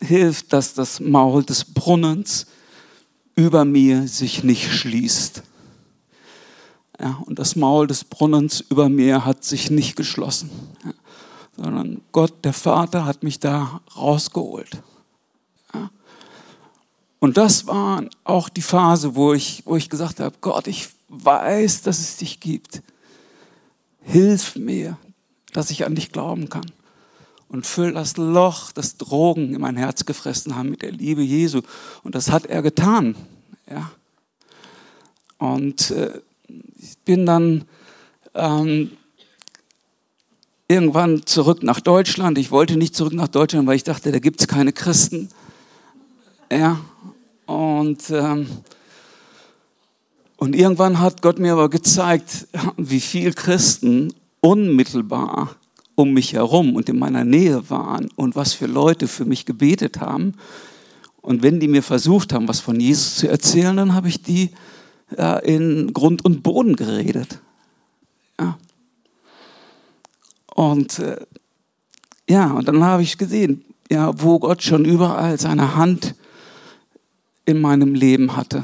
[0.01, 2.47] hilft, dass das Maul des Brunnens
[3.35, 5.43] über mir sich nicht schließt.
[6.99, 10.49] Ja, und das Maul des Brunnens über mir hat sich nicht geschlossen,
[10.83, 10.91] ja,
[11.55, 14.81] sondern Gott, der Vater, hat mich da rausgeholt.
[15.73, 15.89] Ja.
[17.19, 21.83] Und das war auch die Phase, wo ich, wo ich gesagt habe, Gott, ich weiß,
[21.83, 22.81] dass es dich gibt.
[24.01, 24.97] Hilf mir,
[25.53, 26.69] dass ich an dich glauben kann
[27.49, 31.61] und füll das Loch, das Drogen in mein Herz gefressen haben mit der Liebe Jesu.
[32.03, 33.15] Und das hat er getan.
[33.69, 33.91] Ja.
[35.39, 36.21] Und äh,
[36.77, 37.65] ich bin dann
[38.35, 38.91] ähm,
[40.67, 42.37] irgendwann zurück nach Deutschland.
[42.37, 45.29] Ich wollte nicht zurück nach Deutschland, weil ich dachte, da gibt es keine Christen.
[46.51, 46.79] Ja.
[47.47, 48.47] Und, ähm,
[50.37, 55.55] und irgendwann hat Gott mir aber gezeigt, wie viel Christen unmittelbar
[55.99, 59.99] um mich herum und in meiner Nähe waren und was für Leute für mich gebetet
[59.99, 60.33] haben.
[61.21, 64.51] Und wenn die mir versucht haben, was von Jesus zu erzählen, dann habe ich die
[65.17, 67.39] ja, in Grund und Boden geredet.
[68.39, 68.57] Ja.
[70.55, 71.17] Und äh,
[72.29, 76.15] ja, und dann habe ich gesehen, ja, wo Gott schon überall seine Hand
[77.43, 78.63] in meinem Leben hatte.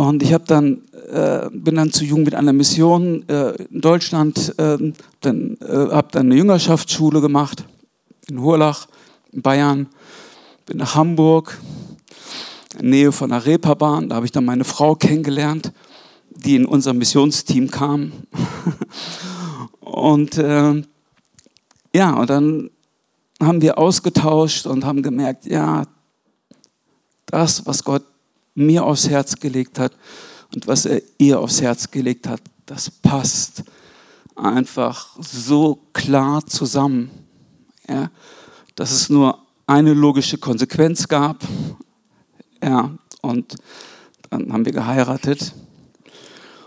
[0.00, 0.80] Und ich habe dann
[1.12, 4.78] äh, bin dann zu Jugend mit einer Mission äh, in Deutschland, äh,
[5.20, 7.64] dann habe dann eine Jüngerschaftsschule gemacht
[8.30, 8.86] in Hurlach,
[9.30, 9.88] in Bayern,
[10.64, 11.60] bin nach Hamburg,
[12.78, 15.70] in der Nähe von der Reeperbahn, da habe ich dann meine Frau kennengelernt,
[16.30, 18.12] die in unser Missionsteam kam.
[19.80, 20.82] und äh,
[21.94, 22.70] ja, und dann
[23.38, 25.82] haben wir ausgetauscht und haben gemerkt, ja,
[27.26, 28.04] das, was Gott
[28.54, 29.92] mir aufs Herz gelegt hat,
[30.54, 33.62] und was er ihr aufs Herz gelegt hat, das passt
[34.34, 37.10] einfach so klar zusammen,
[37.88, 38.10] ja,
[38.74, 41.46] dass es nur eine logische Konsequenz gab.
[42.62, 42.90] Ja,
[43.22, 43.54] und
[44.28, 45.54] dann haben wir geheiratet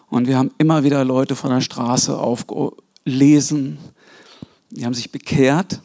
[0.10, 3.78] und wir haben immer wieder Leute von der Straße aufgelesen,
[4.70, 5.82] die haben sich bekehrt,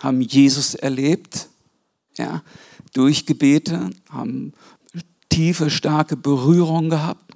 [0.00, 1.48] haben Jesus erlebt,
[2.16, 2.42] ja,
[2.92, 4.52] durch Gebete, haben
[5.34, 7.32] tiefe, starke Berührung gehabt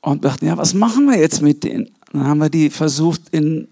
[0.00, 1.90] und dachten, ja, was machen wir jetzt mit denen?
[2.12, 3.68] Dann haben wir die versucht, in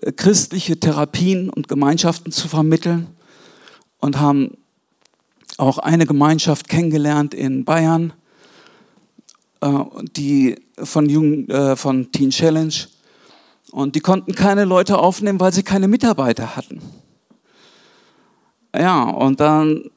[0.00, 3.08] äh, christliche Therapien und Gemeinschaften zu vermitteln
[4.00, 4.56] und haben
[5.58, 8.14] auch eine Gemeinschaft kennengelernt in Bayern,
[9.60, 9.70] äh,
[10.16, 12.74] die von, Jugend, äh, von Teen Challenge.
[13.72, 16.80] Und die konnten keine Leute aufnehmen, weil sie keine Mitarbeiter hatten.
[18.74, 19.90] Ja, und dann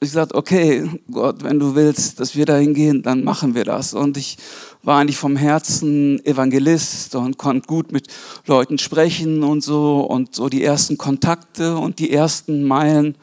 [0.00, 3.94] ich sagte, okay, Gott, wenn du willst, dass wir da hingehen, dann machen wir das.
[3.94, 4.38] Und ich
[4.82, 8.06] war eigentlich vom Herzen Evangelist und konnte gut mit
[8.46, 13.16] Leuten sprechen und so und so die ersten Kontakte und die ersten Meilen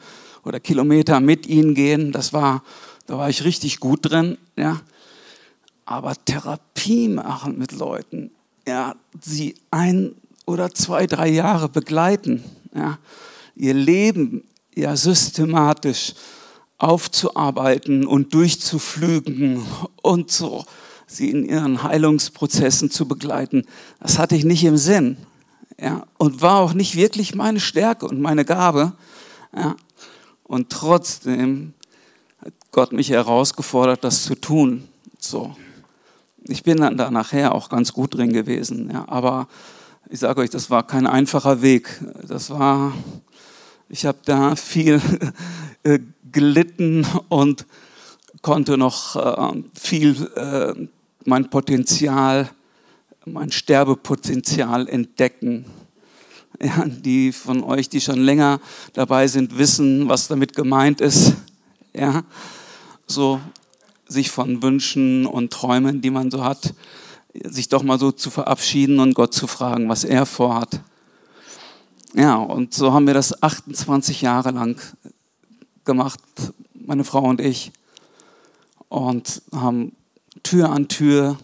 [0.44, 2.12] oder Kilometer mit ihnen gehen.
[2.12, 2.62] Das war,
[3.06, 4.80] da war ich richtig gut drin, ja.
[5.86, 8.32] Aber Therapie machen mit Leuten,
[8.66, 12.42] ja, sie ein oder zwei, drei Jahre begleiten,
[12.74, 12.98] ja,
[13.54, 14.42] ihr Leben
[14.74, 16.14] ja systematisch
[16.78, 19.64] aufzuarbeiten und durchzuflügen
[20.02, 20.64] und so
[21.06, 23.64] sie in ihren Heilungsprozessen zu begleiten.
[24.00, 25.16] Das hatte ich nicht im Sinn.
[25.80, 28.92] Ja, und war auch nicht wirklich meine Stärke und meine Gabe.
[29.54, 29.76] Ja,
[30.42, 31.74] und trotzdem
[32.42, 34.88] hat Gott mich herausgefordert, das zu tun.
[35.18, 35.54] So.
[36.48, 38.90] Ich bin dann da nachher auch ganz gut drin gewesen.
[38.92, 39.48] Ja, aber
[40.08, 42.00] ich sage euch, das war kein einfacher Weg.
[42.26, 42.92] Das war,
[43.88, 45.00] ich habe da viel
[45.86, 46.00] äh,
[46.32, 47.64] gelitten und
[48.42, 50.74] konnte noch äh, viel äh,
[51.24, 52.50] mein Potenzial,
[53.24, 55.64] mein Sterbepotenzial entdecken.
[56.60, 58.60] Ja, die von euch, die schon länger
[58.94, 61.34] dabei sind, wissen, was damit gemeint ist.
[61.94, 62.24] Ja,
[63.06, 63.40] so
[64.08, 66.74] sich von Wünschen und Träumen, die man so hat,
[67.44, 70.80] sich doch mal so zu verabschieden und Gott zu fragen, was er vorhat.
[72.14, 74.80] Ja, und so haben wir das 28 Jahre lang
[75.86, 76.20] gemacht,
[76.74, 77.72] meine Frau und ich,
[78.88, 79.96] und haben
[80.42, 81.38] Tür an Tür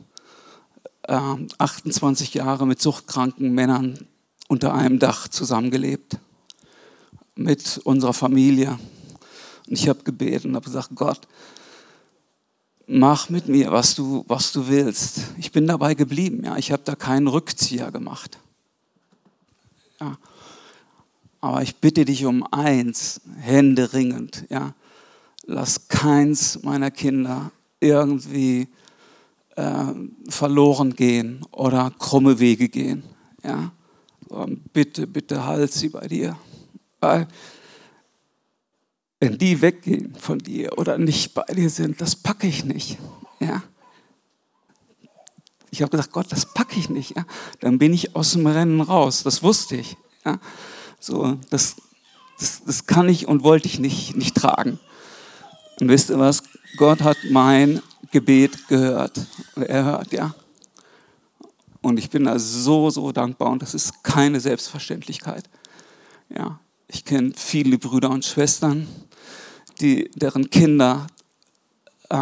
[1.05, 4.07] äh, 28 Jahre mit suchtkranken Männern
[4.49, 6.19] unter einem Dach zusammengelebt,
[7.35, 8.79] mit unserer Familie.
[9.67, 11.21] Und ich habe gebetet und habe gesagt, Gott,
[12.87, 15.21] mach mit mir, was du, was du willst.
[15.39, 16.57] Ich bin dabei geblieben, ja.
[16.57, 18.39] Ich habe da keinen Rückzieher gemacht.
[20.01, 20.19] Ja.
[21.43, 24.75] Aber ich bitte dich um eins, händeringend, ja.
[25.45, 27.51] Lass keins meiner Kinder
[27.81, 28.69] irgendwie
[29.57, 29.93] äh,
[30.29, 33.03] verloren gehen oder krumme Wege gehen,
[33.45, 33.73] ja.
[34.73, 36.39] Bitte, bitte halt sie bei dir.
[37.01, 37.27] Weil
[39.21, 42.99] wenn die weggehen von dir oder nicht bei dir sind, das packe ich nicht.
[43.41, 43.63] Ja?
[45.71, 47.17] Ich habe gesagt, Gott, das packe ich nicht.
[47.17, 47.27] Ja?
[47.61, 49.23] Dann bin ich aus dem Rennen raus.
[49.23, 49.97] Das wusste ich.
[50.25, 50.39] Ja?
[51.03, 51.75] So, das,
[52.39, 54.79] das, das kann ich und wollte ich nicht, nicht tragen.
[55.81, 56.45] Und wisst ihr was?
[56.77, 59.21] Gott hat mein Gebet gehört.
[59.57, 60.33] Er hört, ja.
[61.81, 65.51] Und ich bin da so, so dankbar und das ist keine Selbstverständlichkeit.
[66.29, 68.87] Ja, ich kenne viele Brüder und Schwestern,
[69.81, 71.09] die, deren Kinder,
[72.11, 72.17] äh,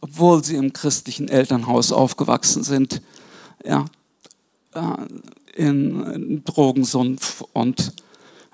[0.00, 3.02] obwohl sie im christlichen Elternhaus aufgewachsen sind,
[3.62, 3.84] ja,
[4.72, 4.96] äh,
[5.54, 7.92] in, in Drogensumpf und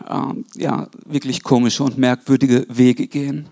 [0.07, 3.49] äh, ja, wirklich komische und merkwürdige Wege gehen.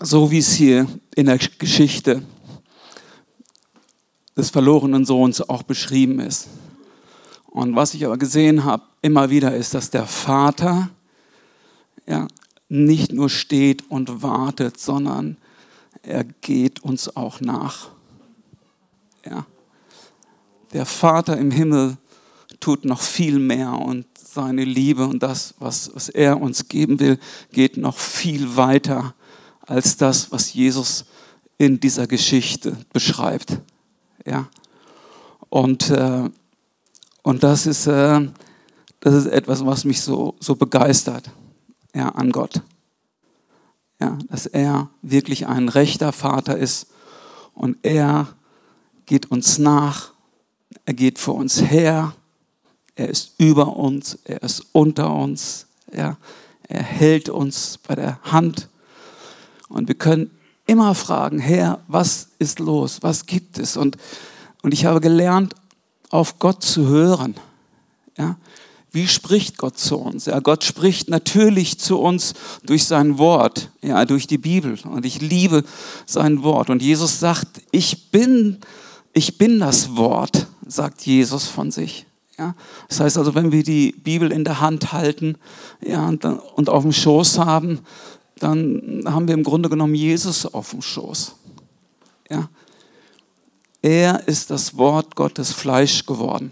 [0.00, 2.22] So wie es hier in der Geschichte
[4.36, 6.48] des verlorenen Sohns auch beschrieben ist.
[7.46, 10.90] Und was ich aber gesehen habe, immer wieder ist, dass der Vater
[12.06, 12.26] ja,
[12.68, 15.36] nicht nur steht und wartet, sondern
[16.02, 17.90] er geht uns auch nach.
[19.24, 19.46] Ja.
[20.72, 21.98] Der Vater im Himmel
[22.62, 27.18] tut noch viel mehr und seine Liebe und das, was, was er uns geben will,
[27.50, 29.14] geht noch viel weiter
[29.66, 31.04] als das, was Jesus
[31.58, 33.58] in dieser Geschichte beschreibt.
[34.24, 34.48] Ja?
[35.50, 36.30] Und, äh,
[37.22, 38.28] und das, ist, äh,
[39.00, 41.30] das ist etwas, was mich so, so begeistert
[41.94, 42.62] ja, an Gott.
[44.00, 46.86] Ja, dass er wirklich ein rechter Vater ist
[47.54, 48.28] und er
[49.06, 50.12] geht uns nach,
[50.84, 52.14] er geht vor uns her
[52.94, 56.16] er ist über uns, er ist unter uns, ja,
[56.68, 58.68] er hält uns bei der Hand.
[59.68, 60.30] Und wir können
[60.66, 62.98] immer fragen, Herr, was ist los?
[63.02, 63.76] Was gibt es?
[63.76, 63.96] Und,
[64.62, 65.54] und ich habe gelernt,
[66.10, 67.34] auf Gott zu hören.
[68.18, 68.36] Ja?
[68.92, 70.26] Wie spricht Gott zu uns?
[70.26, 72.34] Ja, Gott spricht natürlich zu uns
[72.64, 74.78] durch sein Wort, ja, durch die Bibel.
[74.84, 75.64] Und ich liebe
[76.04, 76.68] sein Wort.
[76.68, 78.58] Und Jesus sagt, ich bin,
[79.14, 82.04] ich bin das Wort, sagt Jesus von sich.
[82.42, 82.54] Ja?
[82.88, 85.36] Das heißt also, wenn wir die Bibel in der Hand halten
[85.80, 87.80] ja, und, und auf dem Schoß haben,
[88.36, 91.36] dann haben wir im Grunde genommen Jesus auf dem Schoß.
[92.28, 92.48] Ja?
[93.80, 96.50] Er ist das Wort Gottes Fleisch geworden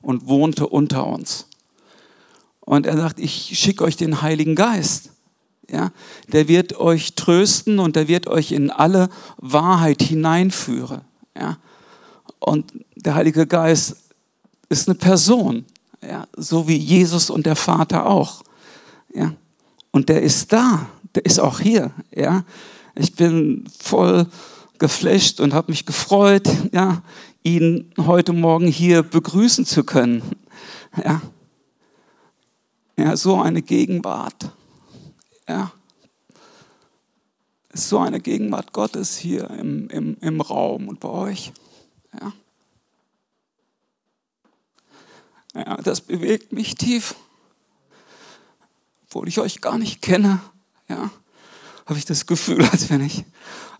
[0.00, 1.46] und wohnte unter uns.
[2.60, 5.10] Und er sagt, ich schicke euch den Heiligen Geist.
[5.70, 5.90] Ja,
[6.28, 9.08] der wird euch trösten und der wird euch in alle
[9.38, 11.00] Wahrheit hineinführen.
[11.38, 11.56] Ja,
[12.38, 14.01] und der Heilige Geist
[14.72, 15.64] ist eine Person,
[16.02, 18.42] ja, so wie Jesus und der Vater auch.
[19.14, 19.34] Ja,
[19.90, 21.92] und der ist da, der ist auch hier.
[22.14, 22.44] Ja,
[22.94, 24.26] ich bin voll
[24.78, 27.02] geflasht und habe mich gefreut, ja,
[27.42, 30.22] ihn heute Morgen hier begrüßen zu können.
[31.04, 31.22] Ja,
[32.96, 34.50] ja so eine Gegenwart.
[35.48, 35.72] Ja,
[37.74, 41.52] so eine Gegenwart Gottes hier im, im, im Raum und bei euch.
[42.20, 42.32] Ja.
[45.54, 47.14] Ja, das bewegt mich tief,
[49.04, 50.40] obwohl ich euch gar nicht kenne.
[50.88, 51.10] Ja,
[51.86, 53.24] habe ich das Gefühl, als wenn ich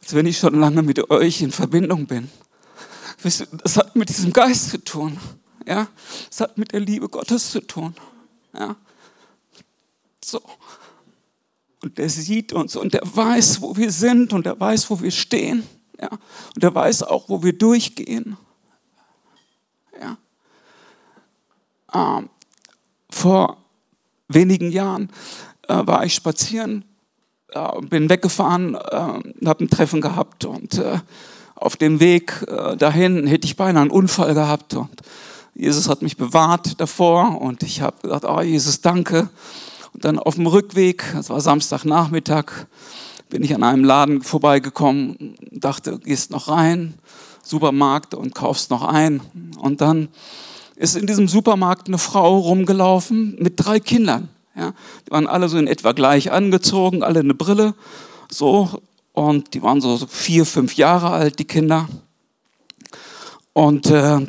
[0.02, 2.28] als wenn ich schon lange mit euch in Verbindung bin.
[3.22, 5.18] Das hat mit diesem Geist zu tun.
[5.66, 5.86] Ja,
[6.28, 7.94] es hat mit der Liebe Gottes zu tun.
[8.52, 8.74] Ja,
[10.24, 10.42] so.
[11.82, 15.12] Und der sieht uns und der weiß, wo wir sind und der weiß, wo wir
[15.12, 15.66] stehen.
[16.00, 18.36] Ja, und der weiß auch, wo wir durchgehen.
[20.00, 20.16] Ja.
[21.94, 22.28] Ähm,
[23.10, 23.58] vor
[24.28, 25.10] wenigen Jahren
[25.68, 26.84] äh, war ich spazieren
[27.54, 30.98] äh, bin weggefahren, äh, habe ein Treffen gehabt und äh,
[31.54, 35.02] auf dem Weg äh, dahin hätte ich beinahe einen Unfall gehabt und
[35.54, 39.28] Jesus hat mich bewahrt davor und ich habe gesagt, oh Jesus, danke.
[39.92, 42.46] Und dann auf dem Rückweg, das war Samstagnachmittag,
[43.28, 46.94] bin ich an einem Laden vorbeigekommen, dachte, gehst noch rein,
[47.42, 49.20] Supermarkt und kaufst noch ein.
[49.58, 50.08] Und dann
[50.76, 54.28] ist in diesem Supermarkt eine Frau rumgelaufen mit drei Kindern.
[54.56, 54.74] Ja,
[55.06, 57.74] die waren alle so in etwa gleich angezogen, alle eine Brille,
[58.30, 61.88] so und die waren so vier, fünf Jahre alt, die Kinder.
[63.52, 64.26] Und äh,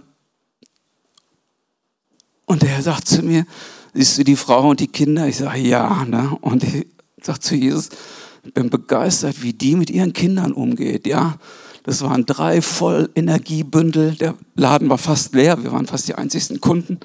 [2.46, 3.46] und er sagt zu mir,
[3.94, 5.28] siehst du die Frau und die Kinder?
[5.28, 6.38] Ich sage ja, ne?
[6.42, 6.88] Und ich
[7.22, 7.90] sage zu Jesus,
[8.44, 11.38] ich bin begeistert, wie die mit ihren Kindern umgeht, ja.
[11.84, 14.16] Das waren drei voll Energiebündel.
[14.16, 15.62] Der Laden war fast leer.
[15.64, 17.00] Wir waren fast die einzigsten Kunden.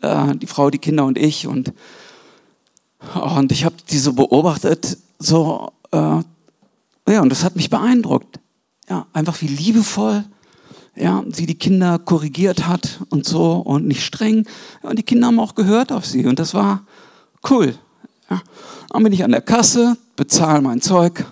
[0.00, 1.46] Äh, die Frau, die Kinder und ich.
[1.46, 1.72] Und
[3.14, 6.22] und ich habe die so beobachtet, so, äh,
[7.08, 8.40] ja, und das hat mich beeindruckt.
[8.88, 10.24] Ja, einfach wie liebevoll,
[10.94, 14.46] ja, sie die Kinder korrigiert hat und so und nicht streng.
[14.82, 16.82] Ja, und die Kinder haben auch gehört auf sie und das war
[17.50, 17.74] cool.
[18.30, 18.42] Ja.
[18.90, 21.24] Dann bin ich an der Kasse, bezahle mein Zeug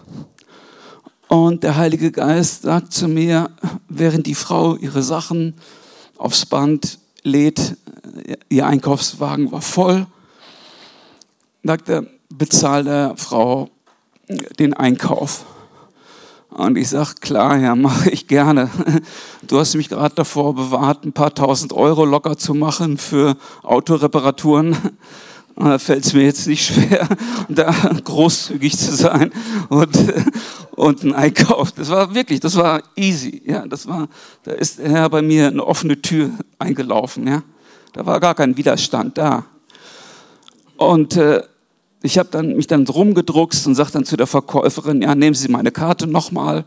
[1.32, 3.50] und der Heilige Geist sagt zu mir,
[3.88, 5.54] während die Frau ihre Sachen
[6.18, 7.76] aufs Band lädt,
[8.48, 10.06] ihr Einkaufswagen war voll
[11.64, 13.70] sagte, bezahl der Frau
[14.58, 15.44] den Einkauf.
[16.50, 18.68] Und ich sage, klar, ja, mache ich gerne.
[19.46, 24.76] Du hast mich gerade davor bewahrt, ein paar tausend Euro locker zu machen für Autoreparaturen.
[25.56, 27.08] Da fällt es mir jetzt nicht schwer,
[27.48, 27.72] da
[28.04, 29.32] großzügig zu sein
[29.68, 29.96] und,
[30.72, 31.72] und ein Einkauf.
[31.72, 33.42] Das war wirklich, das war easy.
[33.44, 34.08] Ja, das war,
[34.44, 37.26] da ist der Herr bei mir eine offene Tür eingelaufen.
[37.26, 37.42] Ja,
[37.92, 39.44] da war gar kein Widerstand da.
[40.76, 41.42] Und äh,
[42.02, 45.48] ich habe dann, mich dann rumgedruckst und sagte dann zu der Verkäuferin, ja, nehmen Sie
[45.48, 46.64] meine Karte nochmal.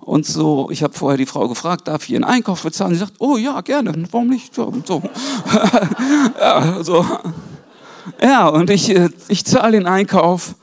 [0.00, 2.92] Und so, ich habe vorher die Frau gefragt, darf ich Ihren Einkauf bezahlen?
[2.92, 4.54] Sie sagt, oh ja, gerne, warum nicht?
[4.54, 4.72] So.
[6.38, 7.04] ja, so.
[8.22, 10.54] Ja, und ich, äh, ich zahle den Einkauf.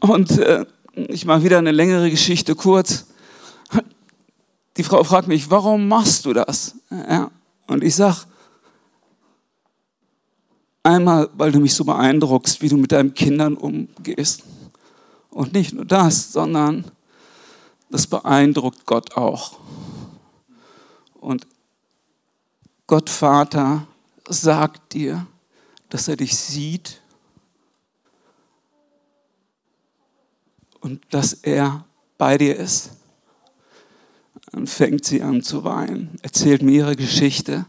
[0.00, 0.64] Und äh,
[0.94, 3.06] ich mache wieder eine längere Geschichte kurz.
[4.76, 6.74] Die Frau fragt mich, warum machst du das?
[6.90, 7.30] Ja,
[7.66, 8.18] und ich sage,
[10.82, 14.44] Einmal, weil du mich so beeindruckst, wie du mit deinen Kindern umgehst.
[15.28, 16.90] Und nicht nur das, sondern
[17.90, 19.58] das beeindruckt Gott auch.
[21.20, 21.46] Und
[22.86, 23.86] Gott Vater
[24.28, 25.26] sagt dir,
[25.90, 27.00] dass er dich sieht
[30.80, 31.84] und dass er
[32.16, 32.92] bei dir ist.
[34.52, 37.66] Dann fängt sie an zu weinen, erzählt mir ihre Geschichte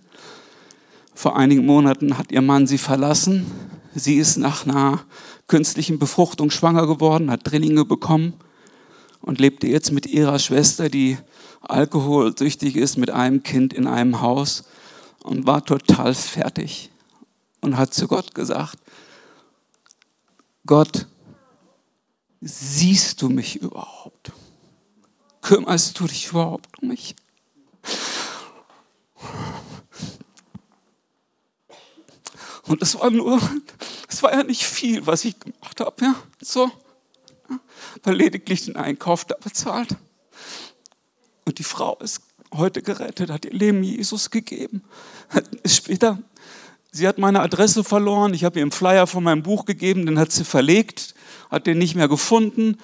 [1.22, 3.46] vor einigen Monaten hat ihr Mann sie verlassen.
[3.94, 5.04] Sie ist nach einer
[5.46, 8.34] künstlichen Befruchtung schwanger geworden, hat Drillinge bekommen
[9.22, 11.20] und lebte jetzt mit ihrer Schwester, die
[11.62, 14.64] alkoholsüchtig ist, mit einem Kind in einem Haus
[15.22, 16.90] und war total fertig
[17.62, 18.78] und hat zu Gott gesagt,
[20.66, 21.08] Gott,
[22.42, 24.32] siehst du mich überhaupt?
[25.42, 27.16] Kümmerst du dich überhaupt um mich?
[32.64, 33.42] Und das war nur,
[34.08, 36.72] das war ja nicht viel, was ich gemacht habe, ja, so.
[38.04, 39.98] Weil lediglich den Einkauf da bezahlt.
[41.46, 42.22] Und die Frau ist
[42.54, 44.84] heute gerettet, hat ihr Leben Jesus gegeben.
[45.66, 46.20] Später,
[46.92, 50.20] sie hat meine Adresse verloren, ich habe ihr einen Flyer von meinem Buch gegeben, den
[50.20, 51.16] hat sie verlegt,
[51.50, 52.78] hat den nicht mehr gefunden.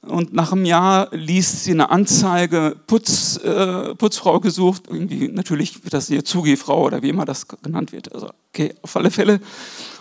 [0.00, 5.94] Und nach einem Jahr liest sie eine Anzeige, Putz, äh, Putzfrau gesucht, irgendwie natürlich wird
[5.94, 8.12] das hier Zugehfrau oder wie immer das genannt wird.
[8.12, 9.40] Also okay, auf alle Fälle.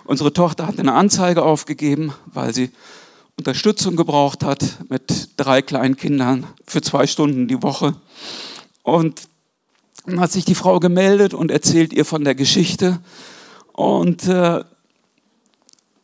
[0.05, 2.71] Unsere Tochter hat eine Anzeige aufgegeben, weil sie
[3.37, 7.95] Unterstützung gebraucht hat mit drei kleinen Kindern für zwei Stunden die Woche.
[8.81, 9.21] Und
[10.05, 12.99] dann hat sich die Frau gemeldet und erzählt ihr von der Geschichte.
[13.73, 14.63] Und, äh,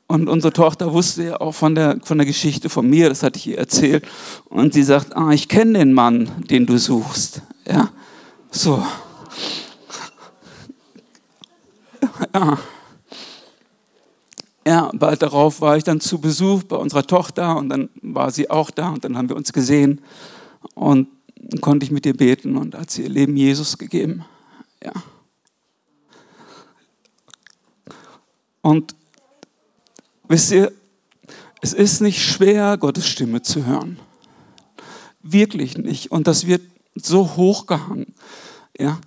[0.08, 3.38] und unsere Tochter wusste ja auch von der, von der Geschichte von mir, das hatte
[3.38, 4.08] ich ihr erzählt.
[4.46, 7.42] Und sie sagt, ah, ich kenne den Mann, den du suchst.
[7.68, 7.90] Ja,
[8.52, 8.84] so.
[12.34, 12.58] Ja.
[14.66, 18.50] Ja, bald darauf war ich dann zu Besuch bei unserer Tochter und dann war sie
[18.50, 20.02] auch da und dann haben wir uns gesehen
[20.76, 21.08] und
[21.62, 24.26] konnte ich mit ihr beten und hat sie ihr Leben Jesus gegeben.
[24.84, 24.92] Ja.
[28.68, 28.96] Und
[30.28, 30.74] wisst ihr,
[31.62, 33.98] es ist nicht schwer, Gottes Stimme zu hören.
[35.22, 36.12] Wirklich nicht.
[36.12, 36.64] Und das wird
[36.94, 38.14] so hochgehangen.
[38.78, 39.00] Ja,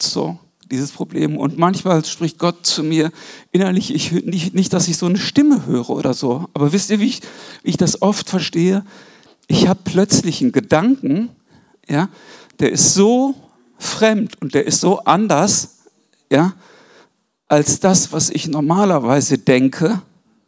[0.00, 0.38] so
[0.70, 1.36] dieses Problem.
[1.36, 3.12] Und manchmal spricht Gott zu mir
[3.52, 6.98] innerlich, ich, nicht, nicht, dass ich so eine Stimme höre oder so, aber wisst ihr,
[6.98, 7.20] wie ich,
[7.64, 8.82] wie ich das oft verstehe?
[9.46, 11.28] Ich habe plötzlich einen Gedanken,
[11.86, 12.08] ja,
[12.60, 13.34] der ist so
[13.78, 15.80] fremd und der ist so anders,
[16.32, 16.54] ja,
[17.48, 20.02] als das, was ich normalerweise denke,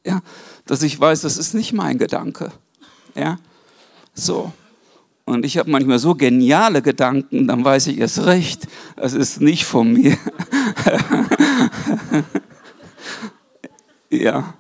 [0.05, 0.21] ja,
[0.67, 2.53] dass ich weiß, das ist nicht mein Gedanke.
[3.15, 3.39] Ja,
[4.15, 4.53] so.
[5.25, 9.65] Und ich habe manchmal so geniale Gedanken, dann weiß ich erst recht, das ist nicht
[9.67, 10.17] von mir.
[14.11, 14.55] ja,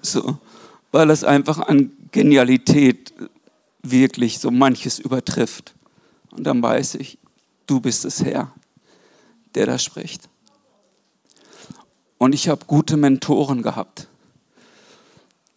[0.00, 0.38] so,
[0.92, 3.12] weil es einfach an Genialität
[3.82, 5.74] wirklich so manches übertrifft.
[6.30, 7.18] Und dann weiß ich,
[7.66, 8.52] du bist es Herr,
[9.54, 10.28] der da spricht.
[12.22, 14.06] Und ich habe gute Mentoren gehabt.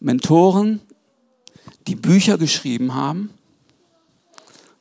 [0.00, 0.80] Mentoren,
[1.86, 3.30] die Bücher geschrieben haben,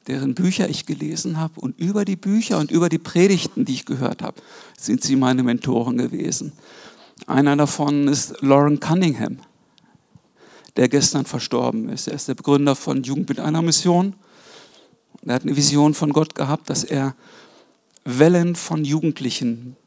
[0.08, 3.86] deren Bücher ich gelesen habe und über die Bücher und über die Predigten, die ich
[3.86, 4.42] gehört habe,
[4.76, 6.54] sind sie meine Mentoren gewesen.
[7.28, 9.38] Einer davon ist Lauren Cunningham,
[10.78, 12.08] der gestern verstorben ist.
[12.08, 14.16] Er ist der Begründer von Jugend mit einer Mission.
[15.24, 17.16] Er hat eine Vision von Gott gehabt, dass er
[18.06, 19.78] Wellen von Jugendlichen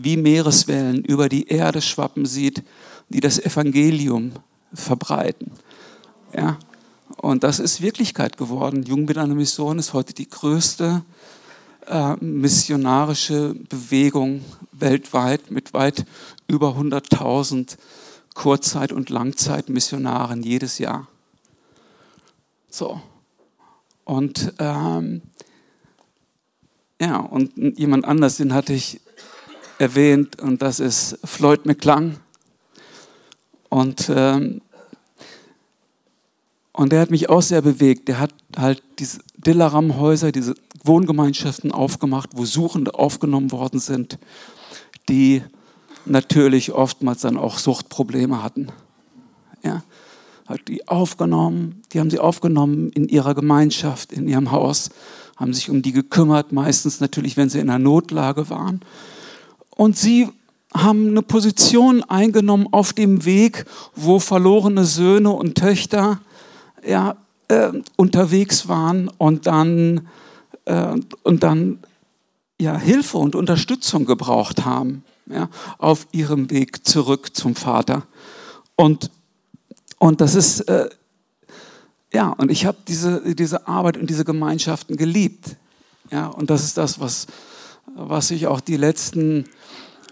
[0.00, 2.62] wie Meereswellen über die Erde schwappen sieht,
[3.08, 4.30] die das Evangelium
[4.72, 5.50] verbreiten.
[6.32, 6.56] Ja,
[7.16, 8.84] und das ist Wirklichkeit geworden.
[8.84, 11.02] Jugend mit Mission ist heute die größte
[11.88, 16.04] äh, missionarische Bewegung weltweit mit weit
[16.46, 17.76] über 100.000
[18.34, 21.08] Kurzzeit- und Langzeitmissionaren jedes Jahr.
[22.70, 23.00] So.
[24.04, 25.22] Und ähm,
[27.00, 29.00] ja, und jemand anders, den hatte ich
[29.78, 32.16] erwähnt, und das ist Floyd McClung.
[33.68, 34.60] Und ähm,
[36.78, 38.06] und der hat mich auch sehr bewegt.
[38.06, 40.54] Der hat halt diese Dillaram-Häuser, diese
[40.84, 44.16] Wohngemeinschaften aufgemacht, wo Suchende aufgenommen worden sind,
[45.08, 45.42] die
[46.06, 48.68] natürlich oftmals dann auch Suchtprobleme hatten.
[49.64, 49.82] Ja,
[50.46, 54.90] hat die aufgenommen, die haben sie aufgenommen in ihrer Gemeinschaft, in ihrem Haus,
[55.36, 58.82] haben sich um die gekümmert, meistens natürlich, wenn sie in einer Notlage waren.
[59.78, 60.28] Und sie
[60.74, 63.64] haben eine Position eingenommen auf dem Weg,
[63.94, 66.20] wo verlorene Söhne und Töchter
[66.84, 67.16] ja,
[67.46, 70.08] äh, unterwegs waren und dann,
[70.64, 71.78] äh, und dann
[72.60, 75.48] ja, Hilfe und Unterstützung gebraucht haben ja,
[75.78, 78.02] auf ihrem Weg zurück zum Vater.
[78.74, 79.12] Und,
[79.98, 80.88] und das ist, äh,
[82.12, 85.54] ja, und ich habe diese, diese Arbeit und diese Gemeinschaften geliebt.
[86.10, 87.28] Ja, und das ist das, was,
[87.94, 89.44] was ich auch die letzten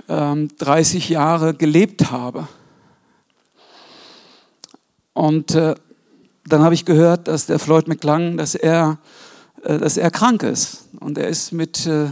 [0.08, 2.48] ähm, 30 Jahre gelebt habe.
[5.12, 5.74] Und äh,
[6.46, 8.98] dann habe ich gehört, dass der Floyd McClung, dass er,
[9.62, 10.88] äh, dass er krank ist.
[11.00, 12.10] Und er ist mit, äh,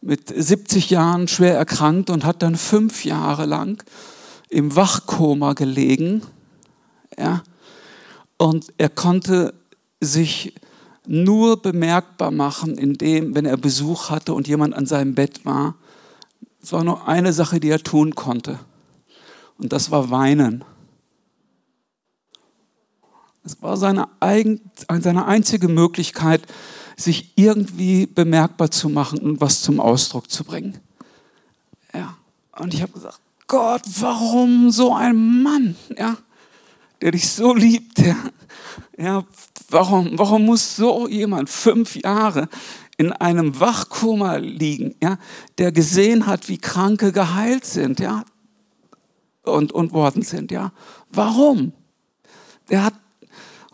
[0.00, 3.82] mit 70 Jahren schwer erkrankt und hat dann fünf Jahre lang
[4.48, 6.22] im Wachkoma gelegen.
[7.18, 7.42] Ja?
[8.36, 9.54] Und er konnte
[10.00, 10.54] sich
[11.06, 15.74] nur bemerkbar machen, indem, wenn er Besuch hatte und jemand an seinem Bett war.
[16.62, 18.58] Es war nur eine Sache, die er tun konnte.
[19.58, 20.64] Und das war weinen.
[23.44, 24.60] Es war seine, eigen,
[25.00, 26.42] seine einzige Möglichkeit,
[26.96, 30.78] sich irgendwie bemerkbar zu machen und was zum Ausdruck zu bringen.
[31.94, 32.16] Ja.
[32.58, 36.16] Und ich habe gesagt, Gott, warum so ein Mann, ja,
[37.00, 38.16] der dich so liebt, ja,
[38.98, 39.24] ja
[39.70, 42.48] warum, warum muss so jemand fünf Jahre
[42.98, 45.18] in einem Wachkoma liegen, ja,
[45.56, 48.24] der gesehen hat, wie Kranke geheilt sind, ja,
[49.44, 50.72] und, und worden sind, ja.
[51.10, 51.72] Warum?
[52.68, 52.94] Der hat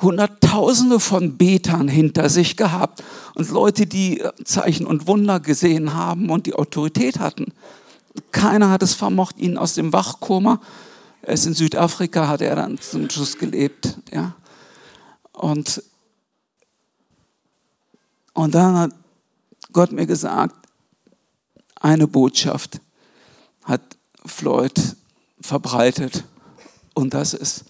[0.00, 3.02] Hunderttausende von Betern hinter sich gehabt
[3.34, 7.52] und Leute, die Zeichen und Wunder gesehen haben und die Autorität hatten.
[8.30, 10.60] Keiner hat es vermocht, ihn aus dem Wachkoma,
[11.22, 13.96] er ist in Südafrika, hat er dann zum Schluss gelebt.
[14.12, 14.34] Ja.
[15.32, 15.82] Und,
[18.34, 18.90] und dann hat
[19.74, 20.54] Gott mir gesagt,
[21.74, 22.80] eine Botschaft
[23.64, 23.82] hat
[24.24, 24.96] Floyd
[25.40, 26.24] verbreitet
[26.94, 27.64] und das ist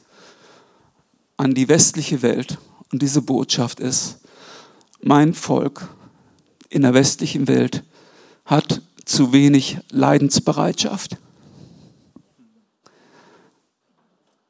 [1.39, 2.59] an die westliche Welt.
[2.93, 4.19] Und diese Botschaft ist,
[5.01, 5.89] mein Volk
[6.69, 7.83] in der westlichen Welt
[8.45, 11.17] hat zu wenig Leidensbereitschaft.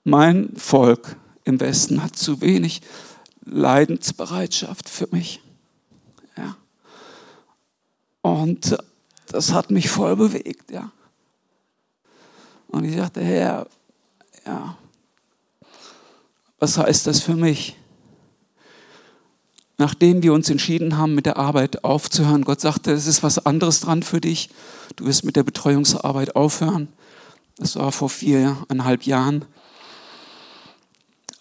[0.03, 2.83] Mein Volk im Westen hat zu wenig
[3.45, 5.44] Leidensbereitschaft für mich.
[8.25, 8.79] Und
[9.27, 10.91] das hat mich voll bewegt, ja.
[12.69, 13.67] Und ich dachte, Herr,
[14.47, 14.79] ja,
[16.59, 17.77] was heißt das für mich?
[19.77, 23.81] Nachdem wir uns entschieden haben, mit der Arbeit aufzuhören, Gott sagte, es ist was anderes
[23.81, 24.49] dran für dich.
[24.97, 26.89] Du wirst mit der Betreuungsarbeit aufhören.
[27.59, 29.45] Das war vor viereinhalb Jahren.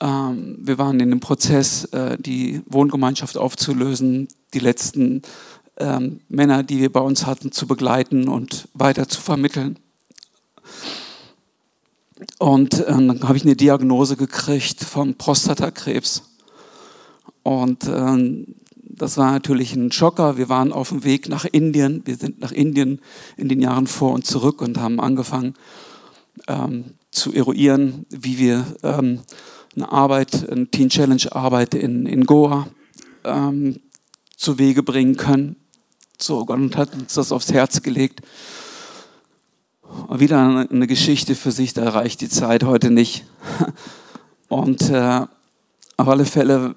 [0.01, 5.21] Ähm, wir waren in dem Prozess, äh, die Wohngemeinschaft aufzulösen, die letzten
[5.77, 9.79] ähm, Männer, die wir bei uns hatten, zu begleiten und weiter zu vermitteln.
[12.39, 16.23] Und äh, dann habe ich eine Diagnose gekriegt vom Prostatakrebs.
[17.43, 18.45] Und äh,
[18.75, 20.37] das war natürlich ein Schocker.
[20.37, 22.03] Wir waren auf dem Weg nach Indien.
[22.05, 23.01] Wir sind nach Indien
[23.37, 25.55] in den Jahren vor und zurück und haben angefangen
[26.47, 29.21] ähm, zu eruieren, wie wir ähm,
[29.75, 32.67] eine Arbeit, eine Teen Challenge Arbeit in, in Goa
[33.23, 33.79] ähm,
[34.37, 35.55] zu Wege bringen können.
[36.25, 38.21] So, Gott hat uns das aufs Herz gelegt.
[40.09, 43.25] Wieder eine Geschichte für sich, da reicht die Zeit heute nicht.
[44.47, 45.25] Und äh,
[45.97, 46.75] auf alle Fälle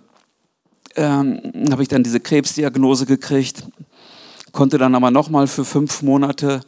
[0.96, 1.40] ähm,
[1.70, 3.62] habe ich dann diese Krebsdiagnose gekriegt,
[4.50, 6.60] konnte dann aber nochmal für fünf Monate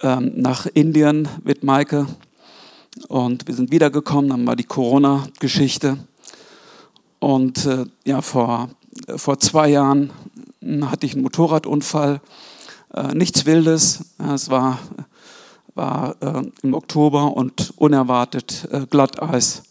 [0.00, 2.06] ähm, nach Indien mit Maike
[3.08, 5.98] und wir sind wiedergekommen, dann war die Corona-Geschichte.
[7.18, 8.70] Und äh, ja, vor,
[9.16, 10.10] vor zwei Jahren
[10.62, 12.20] hatte ich einen Motorradunfall.
[12.94, 14.16] Äh, nichts Wildes.
[14.34, 14.78] Es war,
[15.74, 19.62] war äh, im Oktober und unerwartet äh, Glatteis.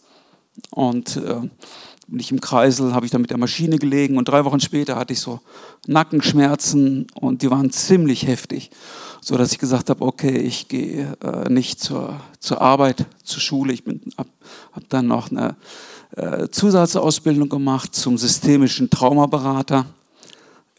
[0.71, 1.41] Und äh,
[2.07, 4.95] bin ich im Kreisel, habe ich dann mit der Maschine gelegen und drei Wochen später
[4.95, 5.39] hatte ich so
[5.85, 8.71] Nackenschmerzen und die waren ziemlich heftig
[9.21, 13.73] so dass ich gesagt habe, okay, ich gehe äh, nicht zur, zur Arbeit, zur Schule.
[13.73, 13.83] Ich
[14.17, 14.29] habe
[14.71, 15.55] hab dann noch eine
[16.15, 19.85] äh, Zusatzausbildung gemacht zum systemischen Traumaberater.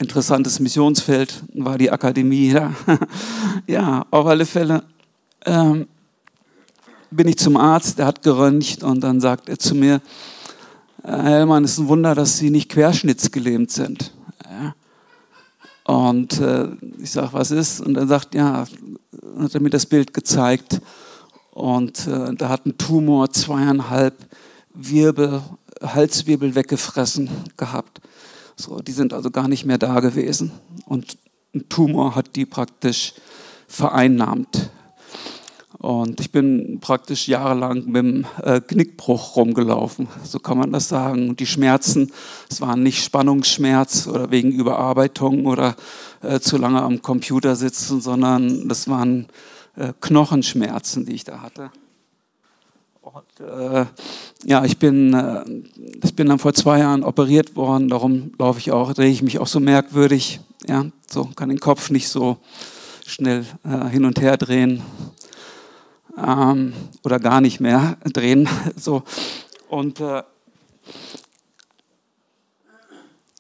[0.01, 2.53] Interessantes Missionsfeld war die Akademie.
[2.53, 2.72] Ja,
[3.66, 4.82] ja auf alle Fälle
[5.44, 5.88] ähm,
[7.11, 10.01] bin ich zum Arzt, der hat geröntgt und dann sagt er zu mir,
[11.03, 14.12] Herr Hellmann, es ist ein Wunder, dass Sie nicht querschnittsgelähmt sind.
[15.84, 17.80] Und äh, ich sage, was ist?
[17.80, 18.64] Und er sagt, ja,
[19.38, 20.80] hat er mir das Bild gezeigt.
[21.51, 24.14] Und äh, da hat ein Tumor zweieinhalb
[24.72, 25.42] Wirbel,
[25.82, 28.01] Halswirbel weggefressen gehabt.
[28.61, 30.52] So, die sind also gar nicht mehr da gewesen.
[30.84, 31.16] Und
[31.54, 33.14] ein Tumor hat die praktisch
[33.66, 34.70] vereinnahmt.
[35.78, 41.30] Und ich bin praktisch jahrelang mit dem äh, Knickbruch rumgelaufen, so kann man das sagen.
[41.30, 42.12] Und die Schmerzen,
[42.50, 45.76] es waren nicht Spannungsschmerz oder wegen Überarbeitung oder
[46.22, 49.28] äh, zu lange am Computer sitzen, sondern das waren
[49.76, 51.70] äh, Knochenschmerzen, die ich da hatte.
[53.12, 53.86] Und, äh,
[54.44, 55.44] ja, ich bin, äh,
[56.04, 59.38] ich bin dann vor zwei Jahren operiert worden, darum laufe ich auch, drehe ich mich
[59.40, 60.40] auch so merkwürdig.
[60.68, 62.36] Ja, so kann den Kopf nicht so
[63.06, 64.82] schnell äh, hin und her drehen
[66.16, 68.48] ähm, oder gar nicht mehr drehen.
[68.76, 69.02] So.
[69.68, 70.22] Und äh,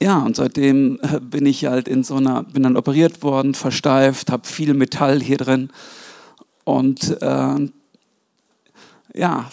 [0.02, 4.30] ja, und seitdem äh, bin ich halt in so einer, bin dann operiert worden, versteift,
[4.30, 5.70] habe viel Metall hier drin.
[6.64, 7.68] Und äh,
[9.14, 9.50] ja,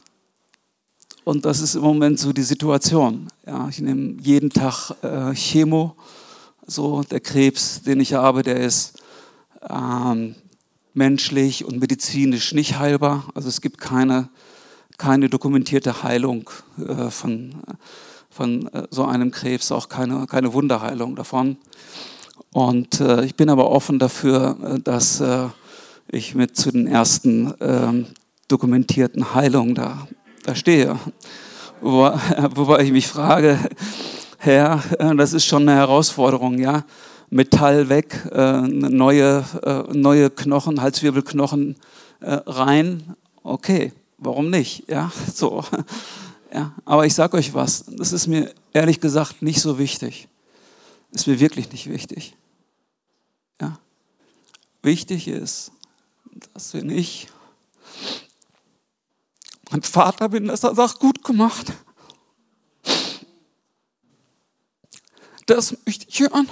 [1.28, 3.28] und das ist im Moment so die Situation.
[3.46, 5.94] Ja, ich nehme jeden Tag äh, Chemo.
[6.66, 9.02] So, der Krebs, den ich habe, der ist
[9.70, 10.36] ähm,
[10.94, 13.26] menschlich und medizinisch nicht heilbar.
[13.36, 14.30] Also es gibt keine,
[14.98, 17.56] keine dokumentierte Heilung äh, von,
[18.30, 21.58] von äh, so einem Krebs, auch keine, keine Wunderheilung davon.
[22.54, 25.48] Und äh, ich bin aber offen dafür, äh, dass äh,
[26.08, 28.08] ich mit zu den ersten ähm,
[28.48, 30.08] dokumentierten Heilungen da,
[30.48, 30.98] da stehe.
[31.82, 32.18] Wobei,
[32.56, 33.60] wobei ich mich frage,
[34.40, 36.84] Herr, äh, das ist schon eine Herausforderung, ja
[37.30, 41.76] Metall weg, äh, neue, äh, neue Knochen, Halswirbelknochen
[42.22, 43.16] äh, rein.
[43.44, 44.90] Okay, warum nicht?
[44.90, 45.64] Ja, so.
[46.54, 50.30] Ja, aber ich sage euch was, das ist mir ehrlich gesagt nicht so wichtig.
[51.12, 52.38] Ist mir wirklich nicht wichtig.
[53.60, 53.78] Ja.
[54.82, 55.74] Wichtig ist,
[56.54, 57.28] dass wenn ich
[59.72, 61.74] ein Vater bin, dass er sagt, gut gemacht.
[65.46, 66.48] Das möchte ich hören.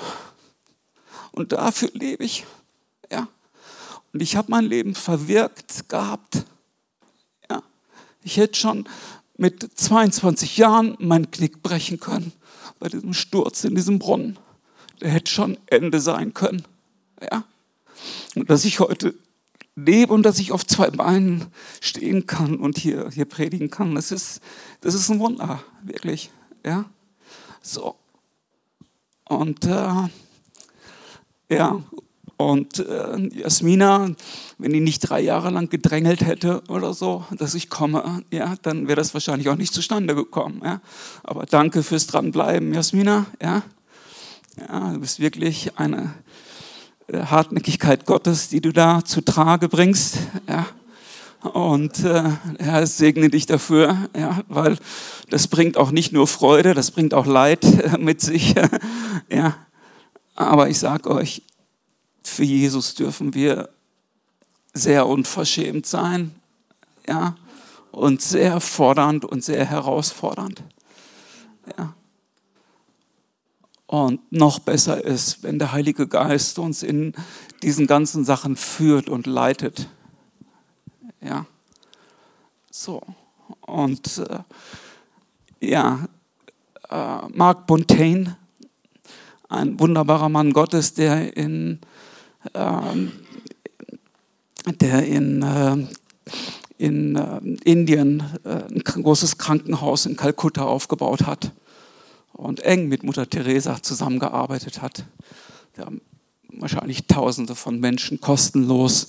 [1.31, 2.45] Und dafür lebe ich.
[3.11, 3.27] Ja.
[4.13, 6.45] Und ich habe mein Leben verwirkt gehabt.
[7.49, 7.61] Ja.
[8.23, 8.87] Ich hätte schon
[9.37, 12.31] mit 22 Jahren mein Knick brechen können
[12.79, 14.37] bei diesem Sturz in diesem Brunnen.
[15.01, 16.63] Der hätte schon Ende sein können.
[17.21, 17.43] Ja?
[18.35, 19.13] Und dass ich heute
[19.75, 21.45] lebe und dass ich auf zwei Beinen
[21.81, 24.41] stehen kann und hier, hier predigen kann, das ist,
[24.81, 26.31] das ist ein Wunder, wirklich.
[26.65, 26.85] Ja?
[27.61, 27.95] So.
[29.27, 30.07] Und äh,
[31.49, 31.81] ja,
[32.37, 34.11] und äh, Jasmina,
[34.57, 38.87] wenn die nicht drei Jahre lang gedrängelt hätte oder so, dass ich komme, ja, dann
[38.87, 40.61] wäre das wahrscheinlich auch nicht zustande gekommen.
[40.63, 40.81] Ja.
[41.23, 43.25] Aber danke fürs Dranbleiben, Jasmina.
[43.41, 43.63] Ja.
[44.57, 46.13] Ja, du bist wirklich eine
[47.11, 50.17] Hartnäckigkeit Gottes, die du da zu Trage bringst.
[50.47, 50.65] Ja.
[51.53, 52.23] Und äh,
[52.57, 54.77] Herr segne dich dafür, ja, weil
[55.29, 58.55] das bringt auch nicht nur Freude, das bringt auch Leid äh, mit sich.
[59.29, 59.55] ja.
[60.33, 61.43] Aber ich sage euch,
[62.23, 63.69] für Jesus dürfen wir
[64.73, 66.31] sehr unverschämt sein,
[67.07, 67.35] ja,
[67.91, 70.63] und sehr fordernd und sehr herausfordernd.
[71.77, 71.93] Ja.
[73.87, 77.13] Und noch besser ist, wenn der Heilige Geist uns in
[77.61, 79.87] diesen ganzen Sachen führt und leitet.
[81.21, 81.45] Ja.
[82.71, 83.01] So.
[83.61, 84.39] Und äh,
[85.67, 86.07] ja,
[86.89, 88.37] äh, Mark Bontaine,
[89.49, 91.79] ein wunderbarer Mann Gottes, der in
[92.53, 93.11] ähm,
[94.81, 95.87] der in, äh,
[96.77, 101.51] in äh, Indien äh, ein großes Krankenhaus in Kalkutta aufgebaut hat
[102.35, 105.05] und eng mit Mutter Teresa zusammengearbeitet hat.
[105.77, 105.87] Der
[106.49, 109.07] wahrscheinlich Tausende von Menschen kostenlos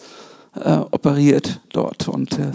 [0.54, 2.52] äh, operiert dort und äh,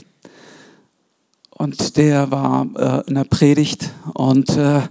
[1.52, 4.82] und der war äh, in der Predigt und äh,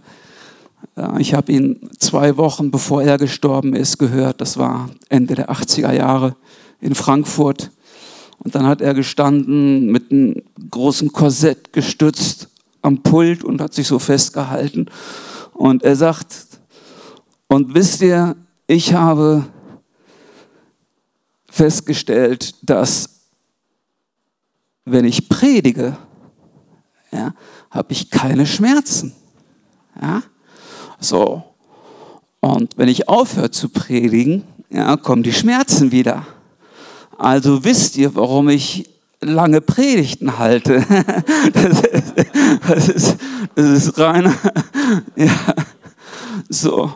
[1.18, 4.40] ich habe ihn zwei Wochen bevor er gestorben ist gehört.
[4.40, 6.36] Das war Ende der 80er Jahre
[6.80, 7.70] in Frankfurt.
[8.38, 12.48] Und dann hat er gestanden mit einem großen Korsett gestützt
[12.82, 14.86] am Pult und hat sich so festgehalten.
[15.60, 16.46] Und er sagt,
[17.46, 18.34] und wisst ihr,
[18.66, 19.44] ich habe
[21.50, 23.26] festgestellt, dass
[24.86, 25.98] wenn ich predige,
[27.12, 27.34] ja,
[27.70, 29.12] habe ich keine Schmerzen.
[30.00, 30.22] Ja?
[30.98, 31.44] So.
[32.40, 36.26] Und wenn ich aufhöre zu predigen, ja, kommen die Schmerzen wieder.
[37.18, 38.88] Also wisst ihr, warum ich
[39.20, 40.84] lange Predigten halte.
[41.52, 42.14] Das ist,
[42.68, 43.16] das ist,
[43.54, 44.34] das ist rein,
[45.16, 45.54] ja,
[46.48, 46.92] so.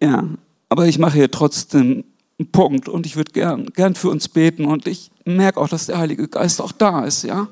[0.00, 0.24] Ja,
[0.68, 2.04] aber ich mache hier trotzdem
[2.38, 5.86] einen Punkt und ich würde gern, gern für uns beten und ich merke auch, dass
[5.86, 7.48] der Heilige Geist auch da ist, ja.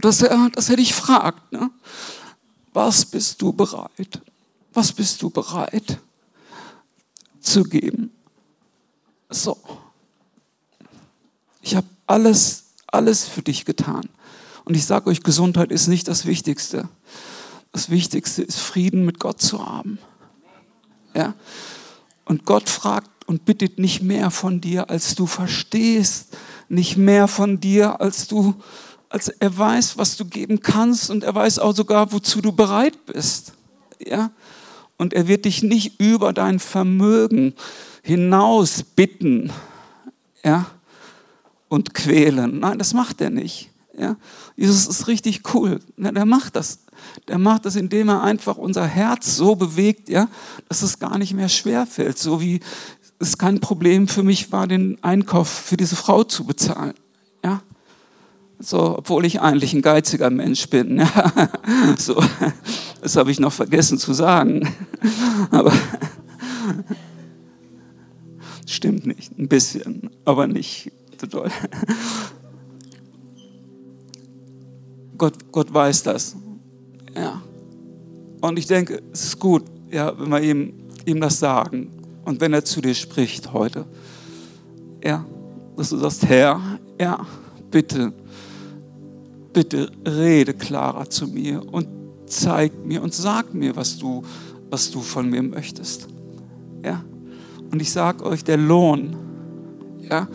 [0.00, 1.70] Dass er, dass er dich fragt, ne?
[2.72, 4.20] was bist du bereit?
[4.72, 5.98] Was bist du bereit
[7.40, 8.10] zu geben?
[9.30, 9.56] So.
[11.64, 14.06] Ich habe alles, alles für dich getan.
[14.64, 16.88] Und ich sage euch, Gesundheit ist nicht das Wichtigste.
[17.72, 19.98] Das Wichtigste ist Frieden mit Gott zu haben.
[21.14, 21.34] Ja?
[22.26, 26.36] Und Gott fragt und bittet nicht mehr von dir, als du verstehst,
[26.68, 28.54] nicht mehr von dir, als du
[29.08, 33.06] also er weiß, was du geben kannst und er weiß auch sogar, wozu du bereit
[33.06, 33.52] bist.
[34.04, 34.32] Ja?
[34.98, 37.54] Und er wird dich nicht über dein Vermögen
[38.02, 39.50] hinaus bitten
[40.44, 40.66] ja?
[41.74, 42.60] Und quälen.
[42.60, 43.70] Nein, das macht er nicht.
[43.98, 44.16] Ja?
[44.56, 45.80] Jesus ist richtig cool.
[45.96, 46.78] Ja, der macht das.
[47.28, 50.28] Der macht das, indem er einfach unser Herz so bewegt, ja,
[50.68, 52.18] dass es gar nicht mehr schwer fällt.
[52.18, 52.60] So wie
[53.18, 56.94] es kein Problem für mich war, den Einkauf für diese Frau zu bezahlen.
[57.42, 57.62] Ja?
[58.58, 60.98] So, obwohl ich eigentlich ein geiziger Mensch bin.
[60.98, 61.50] Ja,
[61.98, 62.22] so,
[63.02, 64.72] das habe ich noch vergessen zu sagen.
[65.50, 65.72] Aber
[68.66, 70.90] stimmt nicht, ein bisschen, aber nicht
[71.30, 71.50] so doll.
[75.18, 76.36] Gott, Gott weiß das.
[77.14, 77.40] Ja.
[78.40, 80.74] Und ich denke, es ist gut, ja, wenn wir ihm,
[81.06, 81.90] ihm das sagen
[82.24, 83.86] und wenn er zu dir spricht heute.
[85.02, 85.24] Ja,
[85.76, 86.60] dass du sagst, Herr,
[87.00, 87.26] ja,
[87.70, 88.12] bitte
[89.52, 91.86] bitte rede klarer zu mir und
[92.26, 94.22] zeig mir und sag mir, was du
[94.74, 96.08] was du von mir möchtest.
[96.84, 97.04] Ja?
[97.70, 99.16] Und ich sage euch, der Lohn
[100.10, 100.26] ja,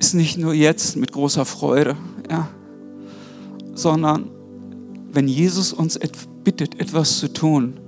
[0.00, 1.94] ist nicht nur jetzt mit großer Freude,
[2.30, 2.48] ja,
[3.74, 4.30] sondern
[5.12, 5.98] wenn Jesus uns
[6.42, 7.78] bittet, etwas zu tun,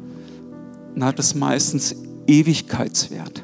[0.95, 1.97] dann hat es meistens
[2.27, 3.43] Ewigkeitswert.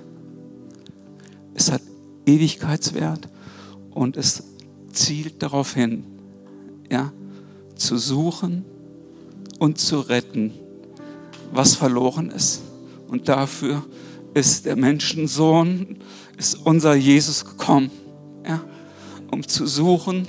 [1.55, 1.81] Es hat
[2.27, 3.31] Ewigkeitswert
[3.91, 4.43] und es
[4.93, 6.05] zielt darauf hin,
[6.91, 7.11] ja,
[7.75, 8.67] zu suchen
[9.59, 10.53] und zu retten,
[11.53, 12.61] was verloren ist.
[13.09, 13.83] Und dafür
[14.35, 15.97] ist der Menschensohn,
[16.37, 17.91] ist unser Jesus gekommen,
[19.31, 20.29] um zu suchen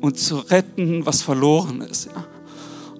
[0.00, 2.06] und zu retten, was verloren ist.
[2.06, 2.26] Ja.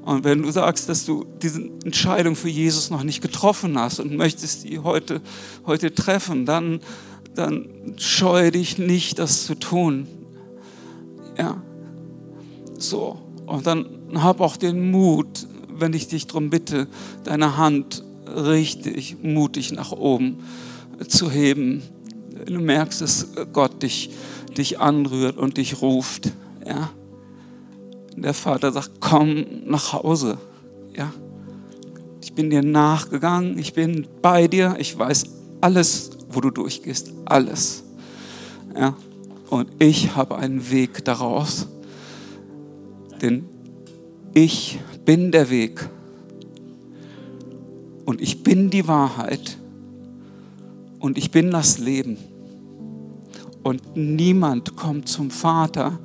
[0.04, 4.14] Und wenn du sagst, dass du diese Entscheidung für Jesus noch nicht getroffen hast und
[4.16, 5.22] möchtest die heute,
[5.66, 6.80] heute treffen, dann,
[7.34, 10.06] dann scheue dich nicht, das zu tun.
[11.38, 11.62] Ja,
[12.78, 13.18] so.
[13.46, 16.86] Und dann hab auch den Mut, wenn ich dich darum bitte,
[17.24, 20.38] deine Hand richtig mutig nach oben
[21.08, 21.82] zu heben.
[22.46, 24.10] Du merkst, dass Gott dich,
[24.58, 26.32] dich anrührt und dich ruft.
[26.66, 26.90] Ja?
[28.16, 30.38] Der Vater sagt, komm nach Hause.
[30.96, 31.12] Ja?
[32.22, 35.24] Ich bin dir nachgegangen, ich bin bei dir, ich weiß
[35.60, 37.84] alles, wo du durchgehst, alles.
[38.76, 38.96] Ja?
[39.50, 41.68] Und ich habe einen Weg daraus.
[43.20, 43.46] Denn
[44.32, 45.88] ich bin der Weg.
[48.04, 49.58] Und ich bin die Wahrheit.
[50.98, 52.18] Und ich bin das Leben.
[53.64, 55.98] Und niemand kommt zum Vater,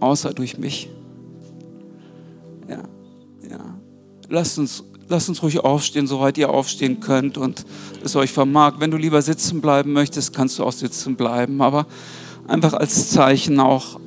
[0.00, 0.90] außer durch mich.
[2.68, 2.82] Ja,
[3.50, 3.78] ja.
[4.28, 7.64] Lasst uns, lasst uns ruhig aufstehen, soweit ihr aufstehen könnt und
[8.04, 8.74] es euch vermag.
[8.80, 11.62] Wenn du lieber sitzen bleiben möchtest, kannst du auch sitzen bleiben.
[11.62, 11.86] Aber
[12.46, 13.98] einfach als Zeichen auch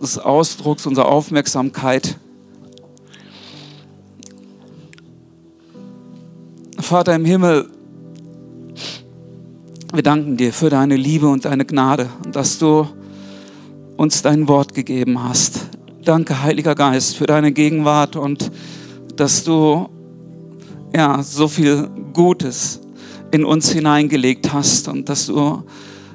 [0.00, 2.16] des Ausdrucks unserer Aufmerksamkeit.
[6.78, 7.68] Vater im Himmel,
[9.92, 12.88] wir danken dir für deine Liebe und deine Gnade und dass du
[13.98, 15.66] uns dein Wort gegeben hast.
[16.02, 18.50] Danke, Heiliger Geist, für deine Gegenwart und
[19.16, 19.90] dass du
[20.94, 22.80] ja, so viel Gutes
[23.32, 25.62] in uns hineingelegt hast und dass du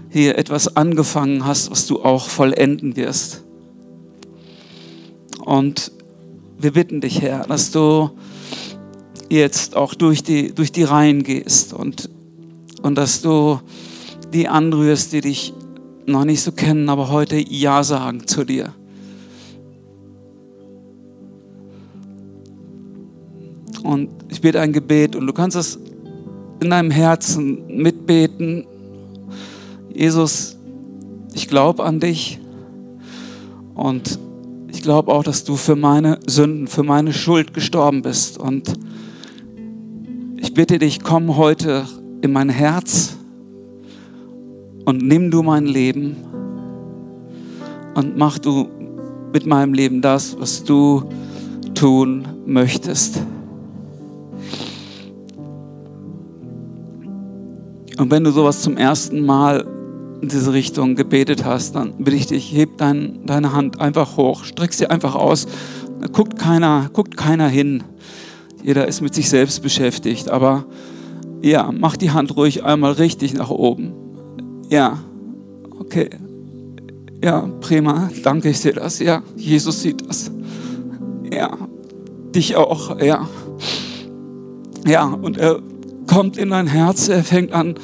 [0.09, 3.43] hier etwas angefangen hast, was du auch vollenden wirst.
[5.45, 5.91] Und
[6.57, 8.09] wir bitten dich, Herr, dass du
[9.29, 12.09] jetzt auch durch die, durch die Reihen gehst und,
[12.81, 13.59] und dass du
[14.33, 15.53] die anrührst, die dich
[16.05, 18.73] noch nicht so kennen, aber heute Ja sagen zu dir.
[23.83, 25.79] Und ich bete ein Gebet und du kannst es
[26.59, 28.65] in deinem Herzen mitbeten.
[29.93, 30.57] Jesus,
[31.33, 32.39] ich glaube an dich
[33.75, 34.19] und
[34.69, 38.37] ich glaube auch, dass du für meine Sünden, für meine Schuld gestorben bist.
[38.37, 38.73] Und
[40.37, 41.85] ich bitte dich, komm heute
[42.21, 43.17] in mein Herz
[44.85, 46.15] und nimm du mein Leben
[47.95, 48.67] und mach du
[49.33, 51.03] mit meinem Leben das, was du
[51.75, 53.21] tun möchtest.
[57.97, 59.65] Und wenn du sowas zum ersten Mal
[60.21, 64.43] in diese Richtung gebetet hast, dann bitte ich dich, heb dein, deine Hand einfach hoch,
[64.43, 65.47] streck sie einfach aus.
[65.99, 67.83] Da guckt keiner, guckt keiner hin.
[68.63, 70.29] Jeder ist mit sich selbst beschäftigt.
[70.29, 70.65] Aber
[71.41, 73.93] ja, mach die Hand ruhig einmal richtig nach oben.
[74.69, 74.99] Ja,
[75.79, 76.09] okay.
[77.23, 78.99] Ja, prima, danke, ich sehe das.
[78.99, 80.31] Ja, Jesus sieht das.
[81.31, 81.57] Ja,
[82.35, 83.27] dich auch, ja.
[84.85, 85.59] Ja, und er
[86.07, 87.75] kommt in dein Herz, er fängt an,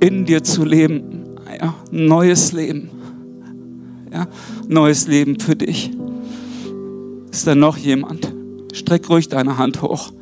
[0.00, 1.36] in dir zu leben.
[1.60, 2.90] Ja, neues Leben.
[4.12, 4.26] Ja,
[4.66, 5.90] neues Leben für dich.
[7.30, 8.32] Ist da noch jemand?
[8.72, 10.12] Streck ruhig deine Hand hoch.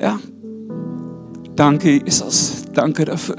[0.00, 0.18] Ja,
[1.58, 2.64] danke, Jesus.
[2.72, 3.36] Danke dafür.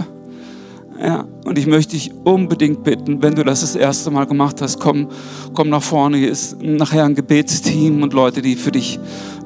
[1.02, 4.82] Ja, und ich möchte dich unbedingt bitten, wenn du das das erste Mal gemacht hast,
[4.82, 5.08] komm,
[5.54, 6.18] komm nach vorne.
[6.18, 9.00] Hier ist nachher ein Gebetsteam und Leute, die für dich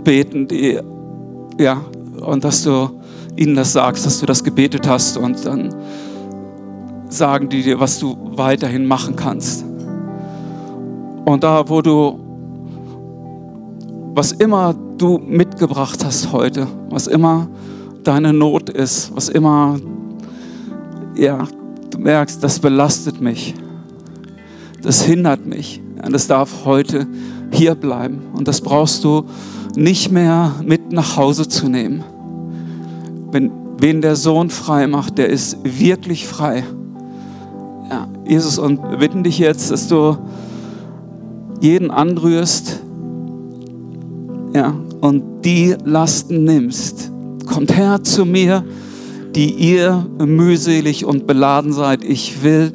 [0.03, 0.79] beten, die,
[1.59, 1.85] ja,
[2.25, 2.89] und dass du
[3.35, 5.73] ihnen das sagst, dass du das gebetet hast und dann
[7.09, 9.63] sagen die dir, was du weiterhin machen kannst.
[11.25, 12.19] Und da, wo du,
[14.15, 17.47] was immer du mitgebracht hast heute, was immer
[18.03, 19.79] deine Not ist, was immer
[21.15, 21.47] ja,
[21.91, 23.53] du merkst, das belastet mich,
[24.81, 25.81] das hindert mich.
[25.97, 27.07] Ja, das darf heute
[27.51, 29.25] hier bleiben und das brauchst du
[29.75, 32.03] nicht mehr mit nach Hause zu nehmen.
[33.31, 36.63] Wenn, wen der Sohn frei macht, der ist wirklich frei.
[37.89, 40.17] Ja, Jesus, und wir bitten dich jetzt, dass du
[41.61, 42.81] jeden anrührst
[44.53, 47.12] ja, und die Lasten nimmst,
[47.53, 48.63] Kommt her zu mir,
[49.35, 52.03] die ihr mühselig und beladen seid.
[52.03, 52.71] Ich will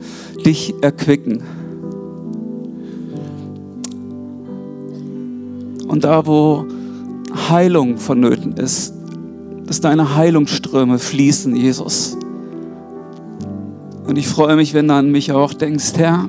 [0.47, 1.43] dich erquicken.
[5.89, 6.65] Und da, wo
[7.49, 8.95] Heilung vonnöten ist,
[9.67, 12.17] dass deine Heilungsströme fließen, Jesus.
[14.07, 16.29] Und ich freue mich, wenn du an mich auch denkst, Herr,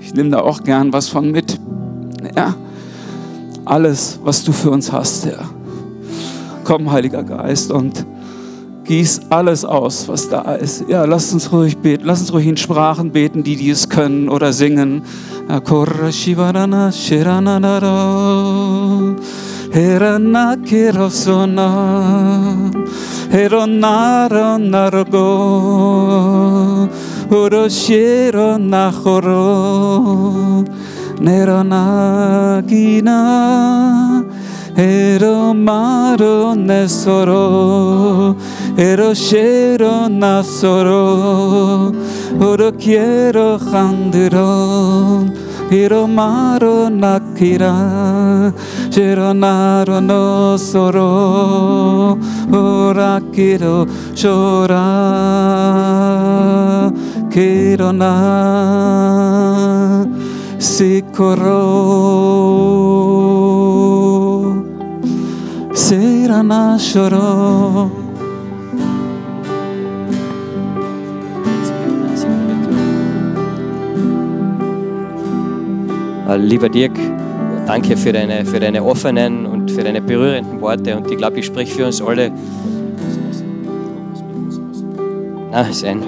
[0.00, 1.60] ich nehme da auch gern was von mit.
[2.34, 2.54] Ja,
[3.66, 5.50] alles, was du für uns hast, Herr.
[6.64, 8.04] Komm, Heiliger Geist, und
[8.84, 10.84] gieß alles aus, was da ist.
[10.88, 14.52] Ja, lass uns ruhig beten, lass uns ruhig in Sprachen beten, die dies können oder
[14.52, 15.02] singen.
[19.72, 22.70] Herana kirosona,
[23.30, 24.52] heronaro.
[34.74, 38.34] Ero maro nesoro,
[38.74, 41.92] ero shero nasoro,
[42.40, 45.26] oro quiero handiro,
[45.70, 48.50] ero maro nakira,
[48.88, 52.16] shero naro no soro,
[52.50, 54.80] ora quiero llorar,
[57.30, 58.08] quiero na,
[60.58, 61.60] sicuro.
[65.74, 67.90] Serana lloró.
[76.38, 76.92] Lieber Dirk,
[77.66, 80.96] danke für deine, für deine offenen und für deine berührenden Worte.
[80.96, 82.30] Und ich glaube, ich spreche für uns alle.
[85.70, 86.02] Sein.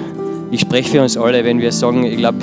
[0.49, 2.37] Ich spreche für uns alle, wenn wir sagen, ich glaube,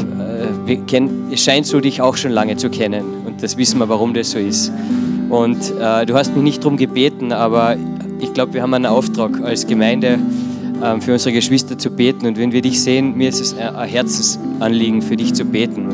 [1.33, 3.03] es scheint so, dich auch schon lange zu kennen.
[3.27, 4.73] Und das wissen wir, warum das so ist.
[5.33, 7.77] Und äh, du hast mich nicht darum gebeten, aber
[8.21, 10.19] ich glaube, wir haben einen Auftrag als Gemeinde
[10.83, 12.27] äh, für unsere Geschwister zu beten.
[12.27, 15.89] Und wenn wir dich sehen, mir ist es ein Herzensanliegen, für dich zu beten,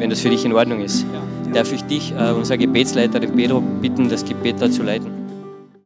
[0.00, 1.06] wenn das für dich in Ordnung ist.
[1.54, 5.21] Darf ich dich, äh, unser Gebetsleiter, den Pedro, bitten, das Gebet da zu leiten?